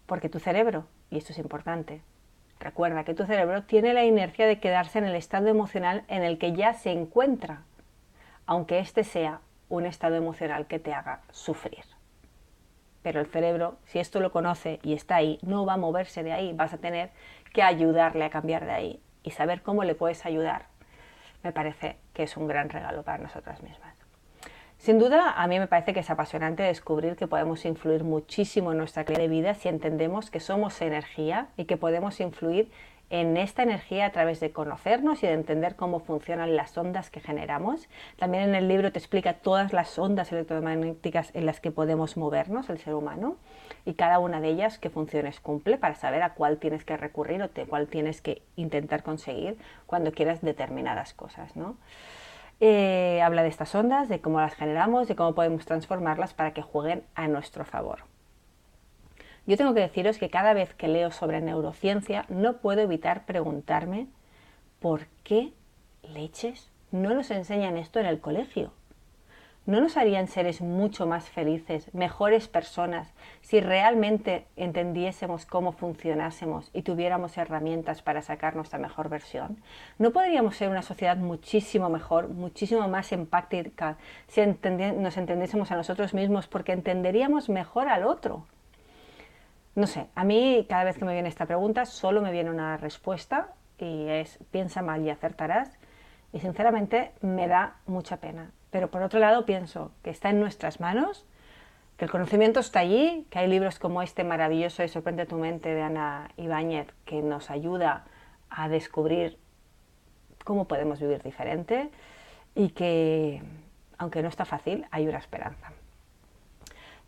Porque 0.07 0.28
tu 0.28 0.40
cerebro, 0.40 0.87
y 1.11 1.16
esto 1.16 1.33
es 1.33 1.38
importante, 1.38 2.02
recuerda 2.61 3.04
que 3.04 3.14
tu 3.14 3.24
cerebro 3.24 3.62
tiene 3.62 3.94
la 3.94 4.04
inercia 4.04 4.46
de 4.46 4.61
quedarse 4.61 4.98
en 4.98 5.04
el 5.04 5.14
estado 5.14 5.48
emocional 5.48 6.04
en 6.09 6.22
el 6.22 6.38
que 6.38 6.52
ya 6.52 6.74
se 6.74 6.90
encuentra, 6.90 7.62
aunque 8.44 8.80
este 8.80 9.04
sea 9.04 9.40
un 9.70 9.87
estado 9.87 10.16
emocional 10.16 10.66
que 10.66 10.78
te 10.78 10.92
haga 10.92 11.22
sufrir 11.30 11.93
pero 13.05 13.21
el 13.21 13.27
cerebro, 13.27 13.77
si 13.85 13.99
esto 13.99 14.19
lo 14.19 14.33
conoce 14.33 14.81
y 14.83 14.95
está 14.95 15.17
ahí, 15.17 15.38
no 15.43 15.67
va 15.67 15.75
a 15.75 15.77
moverse 15.77 16.23
de 16.23 16.33
ahí, 16.33 16.55
vas 16.55 16.73
a 16.73 16.79
tener 16.79 17.11
que 17.53 17.62
ayudarle 17.62 18.25
a 18.25 18.31
cambiar 18.31 18.64
de 18.64 18.73
ahí 18.73 19.01
y 19.23 19.31
saber 19.31 19.61
cómo 19.61 19.85
le 19.85 19.95
puedes 19.95 20.25
ayudar. 20.25 20.69
Me 21.43 21.53
parece 21.53 21.99
que 22.14 22.23
es 22.23 22.35
un 22.38 22.49
gran 22.49 22.71
regalo 22.71 23.03
para 23.03 23.19
nosotras 23.19 23.62
mismas. 23.62 23.95
Sin 24.79 24.99
duda, 24.99 25.35
a 25.37 25.47
mí 25.47 25.59
me 25.59 25.67
parece 25.67 25.93
que 25.93 26.01
es 26.01 26.09
apasionante 26.09 26.62
descubrir 26.62 27.14
que 27.14 27.27
podemos 27.27 27.67
influir 27.67 28.05
muchísimo 28.05 28.73
en 28.73 28.79
nuestra 28.79 29.05
calidad 29.05 29.23
de 29.25 29.29
vida 29.29 29.55
si 29.55 29.69
entendemos 29.69 30.31
que 30.31 30.40
somos 30.40 30.81
energía 30.81 31.49
y 31.59 31.67
que 31.67 31.77
podemos 31.77 32.21
influir 32.21 32.71
en 33.11 33.37
esta 33.37 33.62
energía 33.62 34.07
a 34.07 34.12
través 34.12 34.40
de 34.40 34.53
conocernos 34.53 35.23
y 35.23 35.27
de 35.27 35.35
entender 35.35 35.77
cómo 35.77 36.01
funcionan 36.01 36.57
las 36.57 36.77
ondas 36.77 37.11
que 37.11 37.21
generamos. 37.21 37.88
También 38.19 38.45
en 38.45 38.55
el 38.55 38.69
libro 38.69 38.93
te 38.93 38.99
explica 38.99 39.35
todas 39.35 39.73
las 39.73 39.99
ondas 39.99 40.33
electromagnéticas 40.33 41.31
en 41.35 41.47
las 41.47 41.61
que 41.61 41.71
podemos 41.71 42.17
movernos 42.17 42.71
el 42.71 42.79
ser 42.79 42.95
humano 42.95 43.37
y 43.85 43.95
cada 43.95 44.19
una 44.19 44.40
de 44.40 44.49
ellas 44.49 44.79
qué 44.79 44.90
funciones 44.90 45.40
cumple 45.40 45.77
para 45.77 45.95
saber 45.95 46.23
a 46.23 46.35
cuál 46.35 46.59
tienes 46.59 46.85
que 46.85 46.97
recurrir 46.97 47.43
o 47.43 47.51
cuál 47.69 47.88
tienes 47.88 48.21
que 48.21 48.43
intentar 48.57 49.03
conseguir 49.03 49.59
cuando 49.87 50.12
quieras 50.12 50.40
determinadas 50.40 51.14
cosas. 51.14 51.57
¿no? 51.57 51.77
Eh, 52.61 53.21
habla 53.23 53.43
de 53.43 53.49
estas 53.49 53.75
ondas, 53.75 54.09
de 54.09 54.21
cómo 54.21 54.40
las 54.40 54.55
generamos, 54.55 55.09
de 55.09 55.17
cómo 55.17 55.35
podemos 55.35 55.64
transformarlas 55.67 56.35
para 56.35 56.53
que 56.53 56.62
jueguen 56.62 57.05
a 57.14 57.29
nuestro 57.29 57.64
favor. 57.64 58.13
Yo 59.46 59.59
tengo 59.59 59.74
que 59.74 59.80
deciros 59.80 60.18
que 60.18 60.30
cada 60.30 60.54
vez 60.54 60.74
que 60.74 60.88
leo 60.88 61.11
sobre 61.11 61.42
neurociencia 61.42 62.24
no 62.28 62.59
puedo 62.59 62.80
evitar 62.80 63.26
preguntarme 63.26 64.07
por 64.80 65.07
qué 65.22 65.52
leches 66.02 66.70
no 66.90 67.12
nos 67.14 67.30
enseñan 67.30 67.76
esto 67.76 68.00
en 68.00 68.07
el 68.07 68.20
colegio. 68.20 68.72
¿No 69.66 69.80
nos 69.80 69.96
harían 69.96 70.28
seres 70.28 70.61
mucho 70.61 71.07
más 71.07 71.30
felices, 71.30 71.92
mejores 71.94 72.48
personas, 72.48 73.14
si 73.40 73.61
realmente 73.61 74.46
entendiésemos 74.57 75.46
cómo 75.46 75.72
funcionásemos 75.72 76.68
y 76.74 76.83
tuviéramos 76.83 77.38
herramientas 77.38 78.02
para 78.02 78.20
sacar 78.20 78.57
nuestra 78.57 78.78
mejor 78.78 79.09
versión? 79.09 79.62
¿No 79.98 80.11
podríamos 80.11 80.57
ser 80.57 80.68
una 80.68 80.83
sociedad 80.83 81.16
muchísimo 81.16 81.88
mejor, 81.88 82.28
muchísimo 82.28 82.88
más 82.88 83.11
empática 83.12 83.96
si 84.26 84.42
nos 84.42 85.16
entendiésemos 85.16 85.70
a 85.70 85.76
nosotros 85.76 86.12
mismos 86.12 86.46
porque 86.46 86.72
entenderíamos 86.72 87.48
mejor 87.48 87.88
al 87.88 88.04
otro? 88.04 88.46
No 89.74 89.87
sé, 89.88 90.06
a 90.14 90.24
mí 90.24 90.66
cada 90.68 90.84
vez 90.84 90.96
que 90.96 91.04
me 91.04 91.12
viene 91.12 91.28
esta 91.28 91.46
pregunta 91.46 91.84
solo 91.84 92.22
me 92.22 92.30
viene 92.30 92.50
una 92.50 92.76
respuesta 92.76 93.48
y 93.78 94.06
es 94.08 94.38
piensa 94.50 94.82
mal 94.82 95.04
y 95.04 95.10
acertarás 95.10 95.70
y 96.32 96.40
sinceramente 96.40 97.12
me 97.20 97.48
da 97.48 97.76
mucha 97.87 98.18
pena. 98.18 98.52
Pero 98.70 98.90
por 98.90 99.02
otro 99.02 99.18
lado 99.20 99.44
pienso 99.44 99.90
que 100.02 100.10
está 100.10 100.30
en 100.30 100.40
nuestras 100.40 100.80
manos, 100.80 101.26
que 101.96 102.04
el 102.04 102.10
conocimiento 102.10 102.60
está 102.60 102.80
allí, 102.80 103.26
que 103.30 103.38
hay 103.38 103.48
libros 103.48 103.78
como 103.78 104.02
este 104.02 104.24
maravilloso 104.24 104.82
de 104.82 104.88
Sorprende 104.88 105.26
tu 105.26 105.37
mente 105.37 105.74
de 105.74 105.82
Ana 105.82 106.30
Ibáñez 106.37 106.88
que 107.04 107.22
nos 107.22 107.50
ayuda 107.50 108.04
a 108.50 108.68
descubrir 108.68 109.38
cómo 110.44 110.66
podemos 110.66 111.00
vivir 111.00 111.22
diferente 111.22 111.90
y 112.54 112.70
que, 112.70 113.42
aunque 113.98 114.22
no 114.22 114.28
está 114.28 114.44
fácil, 114.44 114.87
hay 114.90 115.08
una 115.08 115.18
esperanza. 115.18 115.72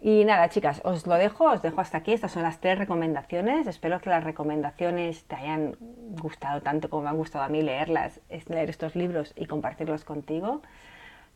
Y 0.00 0.24
nada, 0.24 0.48
chicas, 0.50 0.82
os 0.84 1.06
lo 1.06 1.14
dejo, 1.14 1.44
os 1.50 1.62
dejo 1.62 1.80
hasta 1.80 1.98
aquí. 1.98 2.12
Estas 2.12 2.32
son 2.32 2.42
las 2.42 2.60
tres 2.60 2.78
recomendaciones. 2.78 3.66
Espero 3.66 4.00
que 4.00 4.10
las 4.10 4.22
recomendaciones 4.22 5.24
te 5.24 5.36
hayan 5.36 5.76
gustado 6.20 6.60
tanto 6.60 6.90
como 6.90 7.04
me 7.04 7.08
han 7.08 7.16
gustado 7.16 7.44
a 7.44 7.48
mí 7.48 7.62
leerlas, 7.62 8.20
leer 8.48 8.70
estos 8.70 8.94
libros 8.94 9.32
y 9.36 9.46
compartirlos 9.46 10.04
contigo. 10.04 10.60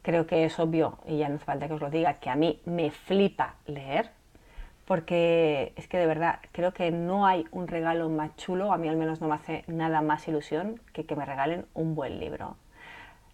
Creo 0.02 0.26
que 0.26 0.44
es 0.44 0.58
obvio, 0.58 0.98
y 1.06 1.18
ya 1.18 1.28
no 1.28 1.36
hace 1.36 1.44
falta 1.44 1.68
que 1.68 1.74
os 1.74 1.80
lo 1.80 1.90
diga, 1.90 2.14
que 2.14 2.30
a 2.30 2.34
mí 2.34 2.60
me 2.64 2.90
flipa 2.90 3.54
leer, 3.66 4.10
porque 4.86 5.74
es 5.76 5.88
que 5.88 5.98
de 5.98 6.06
verdad 6.06 6.40
creo 6.52 6.72
que 6.72 6.90
no 6.90 7.26
hay 7.26 7.46
un 7.50 7.68
regalo 7.68 8.08
más 8.08 8.34
chulo, 8.36 8.72
a 8.72 8.78
mí 8.78 8.88
al 8.88 8.96
menos 8.96 9.20
no 9.20 9.28
me 9.28 9.34
hace 9.34 9.64
nada 9.66 10.00
más 10.00 10.26
ilusión 10.26 10.80
que 10.94 11.04
que 11.04 11.16
me 11.16 11.26
regalen 11.26 11.66
un 11.74 11.94
buen 11.94 12.18
libro. 12.18 12.56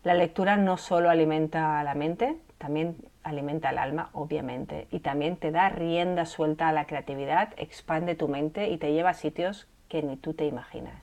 La 0.03 0.15
lectura 0.15 0.57
no 0.57 0.77
solo 0.77 1.09
alimenta 1.09 1.83
la 1.85 1.95
mente, 1.95 2.37
también 2.59 2.97
alimenta 3.27 3.71
el 3.71 3.79
alma, 3.79 4.11
obviamente, 4.13 4.87
y 4.91 5.01
también 5.01 5.37
te 5.37 5.51
da 5.51 5.69
rienda 5.69 6.27
suelta 6.27 6.69
a 6.69 6.73
la 6.73 6.87
creatividad, 6.87 7.49
expande 7.57 8.15
tu 8.15 8.29
mente 8.29 8.69
y 8.69 8.79
te 8.79 8.93
lleva 8.93 9.11
a 9.11 9.15
sitios 9.15 9.67
que 9.89 10.03
ni 10.03 10.17
tú 10.17 10.33
te 10.33 10.47
imaginas. 10.47 10.95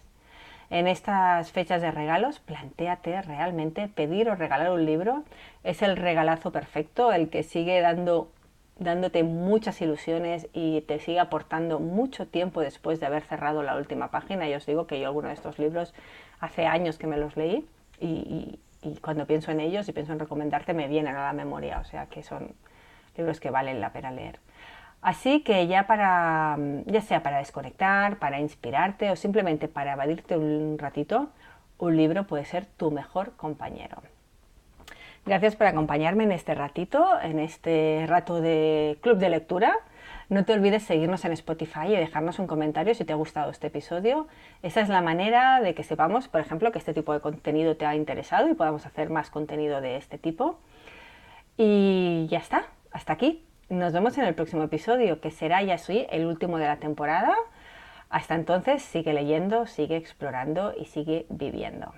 En 0.69 0.87
estas 0.87 1.51
fechas 1.51 1.81
de 1.81 1.91
regalos, 1.91 2.39
plantéate 2.39 3.21
realmente 3.21 3.89
pedir 3.89 4.29
o 4.29 4.35
regalar 4.35 4.71
un 4.71 4.85
libro. 4.85 5.23
Es 5.63 5.81
el 5.81 5.97
regalazo 5.97 6.51
perfecto, 6.51 7.11
el 7.11 7.29
que 7.29 7.43
sigue 7.43 7.81
dando, 7.81 8.31
dándote 8.79 9.23
muchas 9.23 9.81
ilusiones 9.81 10.47
y 10.53 10.81
te 10.81 10.99
sigue 10.99 11.19
aportando 11.19 11.79
mucho 11.79 12.25
tiempo 12.25 12.61
después 12.61 12.99
de 13.01 13.05
haber 13.05 13.23
cerrado 13.23 13.63
la 13.63 13.75
última 13.75 14.09
página. 14.09 14.47
Y 14.47 14.55
os 14.55 14.65
digo 14.65 14.87
que 14.87 14.99
yo 14.99 15.07
alguno 15.07 15.27
de 15.27 15.35
estos 15.35 15.59
libros 15.59 15.93
hace 16.39 16.65
años 16.65 16.97
que 16.97 17.07
me 17.07 17.17
los 17.17 17.35
leí 17.35 17.67
y, 17.99 18.07
y 18.07 18.59
cuando 19.01 19.25
pienso 19.25 19.51
en 19.51 19.59
ellos 19.59 19.87
y 19.89 19.93
pienso 19.93 20.13
en 20.13 20.19
recomendarte 20.19 20.73
me 20.73 20.87
vienen 20.87 21.15
a 21.15 21.23
la 21.23 21.33
memoria, 21.33 21.79
o 21.79 21.83
sea 21.85 22.07
que 22.07 22.23
son 22.23 22.53
libros 23.17 23.39
que 23.39 23.49
valen 23.49 23.81
la 23.81 23.91
pena 23.91 24.11
leer. 24.11 24.39
Así 25.01 25.41
que 25.41 25.67
ya 25.67 25.85
para, 25.85 26.57
ya 26.85 27.01
sea 27.01 27.23
para 27.23 27.39
desconectar, 27.39 28.17
para 28.19 28.39
inspirarte 28.39 29.11
o 29.11 29.15
simplemente 29.15 29.67
para 29.67 29.93
evadirte 29.93 30.37
un 30.37 30.77
ratito, 30.79 31.29
un 31.77 31.97
libro 31.97 32.25
puede 32.25 32.45
ser 32.45 32.65
tu 32.65 32.89
mejor 32.89 33.35
compañero. 33.35 34.01
Gracias 35.25 35.55
por 35.55 35.67
acompañarme 35.67 36.23
en 36.23 36.31
este 36.31 36.55
ratito, 36.55 37.05
en 37.21 37.39
este 37.39 38.05
rato 38.07 38.41
de 38.41 38.97
club 39.01 39.17
de 39.17 39.29
lectura. 39.29 39.77
No 40.29 40.45
te 40.45 40.53
olvides 40.53 40.83
seguirnos 40.83 41.25
en 41.25 41.33
Spotify 41.33 41.87
y 41.87 41.95
dejarnos 41.95 42.39
un 42.39 42.47
comentario 42.47 42.95
si 42.95 43.05
te 43.05 43.13
ha 43.13 43.15
gustado 43.15 43.51
este 43.51 43.67
episodio. 43.67 44.27
Esa 44.61 44.81
es 44.81 44.89
la 44.89 45.01
manera 45.01 45.59
de 45.61 45.75
que 45.75 45.83
sepamos, 45.83 46.27
por 46.27 46.41
ejemplo, 46.41 46.71
que 46.71 46.79
este 46.79 46.93
tipo 46.93 47.13
de 47.13 47.19
contenido 47.19 47.75
te 47.75 47.85
ha 47.85 47.95
interesado 47.95 48.49
y 48.49 48.53
podamos 48.53 48.85
hacer 48.85 49.09
más 49.09 49.29
contenido 49.29 49.81
de 49.81 49.97
este 49.97 50.17
tipo. 50.17 50.59
Y 51.57 52.27
ya 52.29 52.39
está, 52.39 52.65
hasta 52.91 53.13
aquí. 53.13 53.45
Nos 53.69 53.93
vemos 53.93 54.17
en 54.17 54.25
el 54.25 54.35
próximo 54.35 54.63
episodio, 54.63 55.19
que 55.19 55.31
será 55.31 55.61
ya 55.61 55.77
sí 55.77 56.05
el 56.09 56.25
último 56.25 56.57
de 56.57 56.67
la 56.67 56.77
temporada. 56.77 57.35
Hasta 58.09 58.35
entonces, 58.35 58.81
sigue 58.81 59.13
leyendo, 59.13 59.65
sigue 59.65 59.97
explorando 59.97 60.73
y 60.77 60.85
sigue 60.85 61.25
viviendo. 61.29 61.93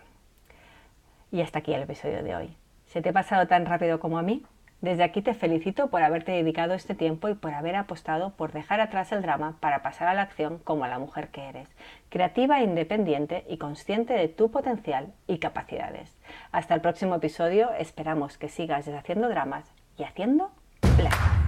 Y 1.32 1.42
hasta 1.42 1.60
aquí 1.60 1.74
el 1.74 1.82
episodio 1.84 2.24
de 2.24 2.36
hoy. 2.36 2.58
¿Se 2.88 3.02
te 3.02 3.10
ha 3.10 3.14
pasado 3.14 3.48
tan 3.48 3.66
rápido 3.66 4.00
como 4.00 4.18
a 4.18 4.22
mí? 4.22 4.44
Desde 4.86 5.02
aquí 5.02 5.24
te 5.24 5.34
felicito 5.34 5.90
por 5.90 6.04
haberte 6.04 6.32
dedicado 6.32 6.76
este 6.76 6.94
tiempo 6.94 7.28
y 7.28 7.34
por 7.34 7.56
haber 7.56 7.76
apostado 7.76 8.36
por 8.36 8.52
dejar 8.52 8.82
atrás 8.82 9.12
el 9.12 9.24
drama 9.24 9.58
para 9.60 9.82
pasar 9.82 10.08
a 10.08 10.14
la 10.14 10.22
acción 10.22 10.60
como 10.60 10.86
la 10.86 11.00
mujer 11.00 11.30
que 11.30 11.50
eres, 11.50 11.68
creativa, 12.10 12.62
independiente 12.62 13.46
y 13.50 13.58
consciente 13.58 14.14
de 14.14 14.28
tu 14.28 14.52
potencial 14.52 15.12
y 15.26 15.40
capacidades. 15.40 16.16
Hasta 16.52 16.76
el 16.76 16.82
próximo 16.82 17.16
episodio, 17.16 17.72
esperamos 17.80 18.38
que 18.38 18.48
sigas 18.48 18.86
deshaciendo 18.86 19.28
dramas 19.28 19.74
y 19.98 20.04
haciendo 20.04 20.52
plan. 20.82 21.45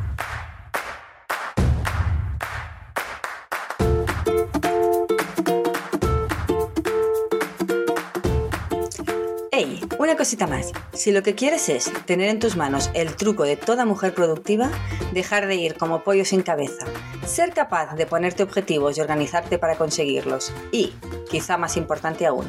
Una 10.07 10.15
cosita 10.15 10.47
más, 10.47 10.71
si 10.93 11.11
lo 11.11 11.21
que 11.21 11.35
quieres 11.35 11.67
es 11.67 11.91
tener 12.05 12.29
en 12.29 12.39
tus 12.39 12.55
manos 12.55 12.89
el 12.93 13.13
truco 13.17 13.43
de 13.43 13.57
toda 13.57 13.83
mujer 13.83 14.13
productiva, 14.13 14.71
dejar 15.11 15.47
de 15.47 15.55
ir 15.55 15.75
como 15.75 16.05
pollo 16.05 16.23
sin 16.23 16.43
cabeza, 16.43 16.85
ser 17.25 17.51
capaz 17.51 17.93
de 17.93 18.05
ponerte 18.05 18.41
objetivos 18.41 18.97
y 18.97 19.01
organizarte 19.01 19.59
para 19.59 19.75
conseguirlos 19.75 20.53
y, 20.71 20.93
quizá 21.29 21.57
más 21.57 21.75
importante 21.75 22.25
aún, 22.25 22.47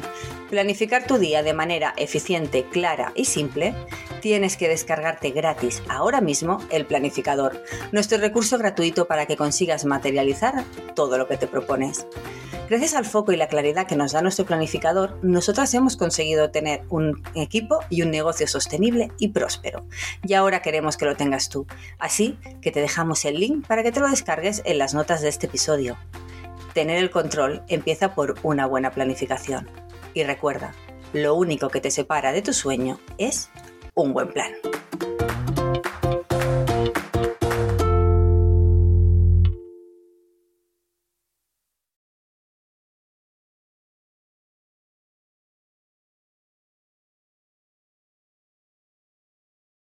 planificar 0.49 1.05
tu 1.05 1.17
día 1.17 1.43
de 1.43 1.53
manera 1.53 1.93
eficiente, 1.97 2.63
clara 2.63 3.11
y 3.13 3.25
simple, 3.25 3.75
tienes 4.19 4.57
que 4.57 4.69
descargarte 4.69 5.31
gratis 5.31 5.81
ahora 5.89 6.21
mismo 6.21 6.59
el 6.69 6.85
planificador, 6.85 7.63
nuestro 7.91 8.17
recurso 8.17 8.57
gratuito 8.57 9.07
para 9.07 9.25
que 9.25 9.37
consigas 9.37 9.85
materializar 9.85 10.63
todo 10.95 11.17
lo 11.17 11.27
que 11.27 11.37
te 11.37 11.47
propones. 11.47 12.05
Gracias 12.69 12.93
al 12.93 13.05
foco 13.05 13.31
y 13.31 13.35
la 13.35 13.47
claridad 13.47 13.87
que 13.87 13.95
nos 13.95 14.11
da 14.11 14.21
nuestro 14.21 14.45
planificador, 14.45 15.17
nosotras 15.23 15.73
hemos 15.73 15.97
conseguido 15.97 16.51
tener 16.51 16.83
un 16.89 17.23
equipo 17.33 17.79
y 17.89 18.03
un 18.03 18.11
negocio 18.11 18.47
sostenible 18.47 19.11
y 19.17 19.29
próspero. 19.29 19.87
Y 20.23 20.35
ahora 20.35 20.61
queremos 20.61 20.95
que 20.95 21.05
lo 21.05 21.15
tengas 21.15 21.49
tú. 21.49 21.65
Así 21.97 22.37
que 22.61 22.71
te 22.71 22.79
dejamos 22.79 23.25
el 23.25 23.39
link 23.39 23.65
para 23.65 23.81
que 23.81 23.91
te 23.91 23.99
lo 23.99 24.07
descargues 24.07 24.61
en 24.65 24.77
las 24.77 24.93
notas 24.93 25.21
de 25.21 25.29
este 25.29 25.47
episodio. 25.47 25.97
Tener 26.75 26.97
el 26.97 27.09
control 27.09 27.63
empieza 27.69 28.13
por 28.13 28.35
una 28.43 28.67
buena 28.67 28.91
planificación. 28.91 29.67
Y 30.13 30.23
recuerda, 30.23 30.75
lo 31.11 31.33
único 31.33 31.69
que 31.69 31.81
te 31.81 31.89
separa 31.89 32.31
de 32.31 32.43
tu 32.43 32.53
sueño 32.53 32.99
es 33.17 33.49
un 34.01 34.13
buen 34.13 34.27
plan. 34.29 34.51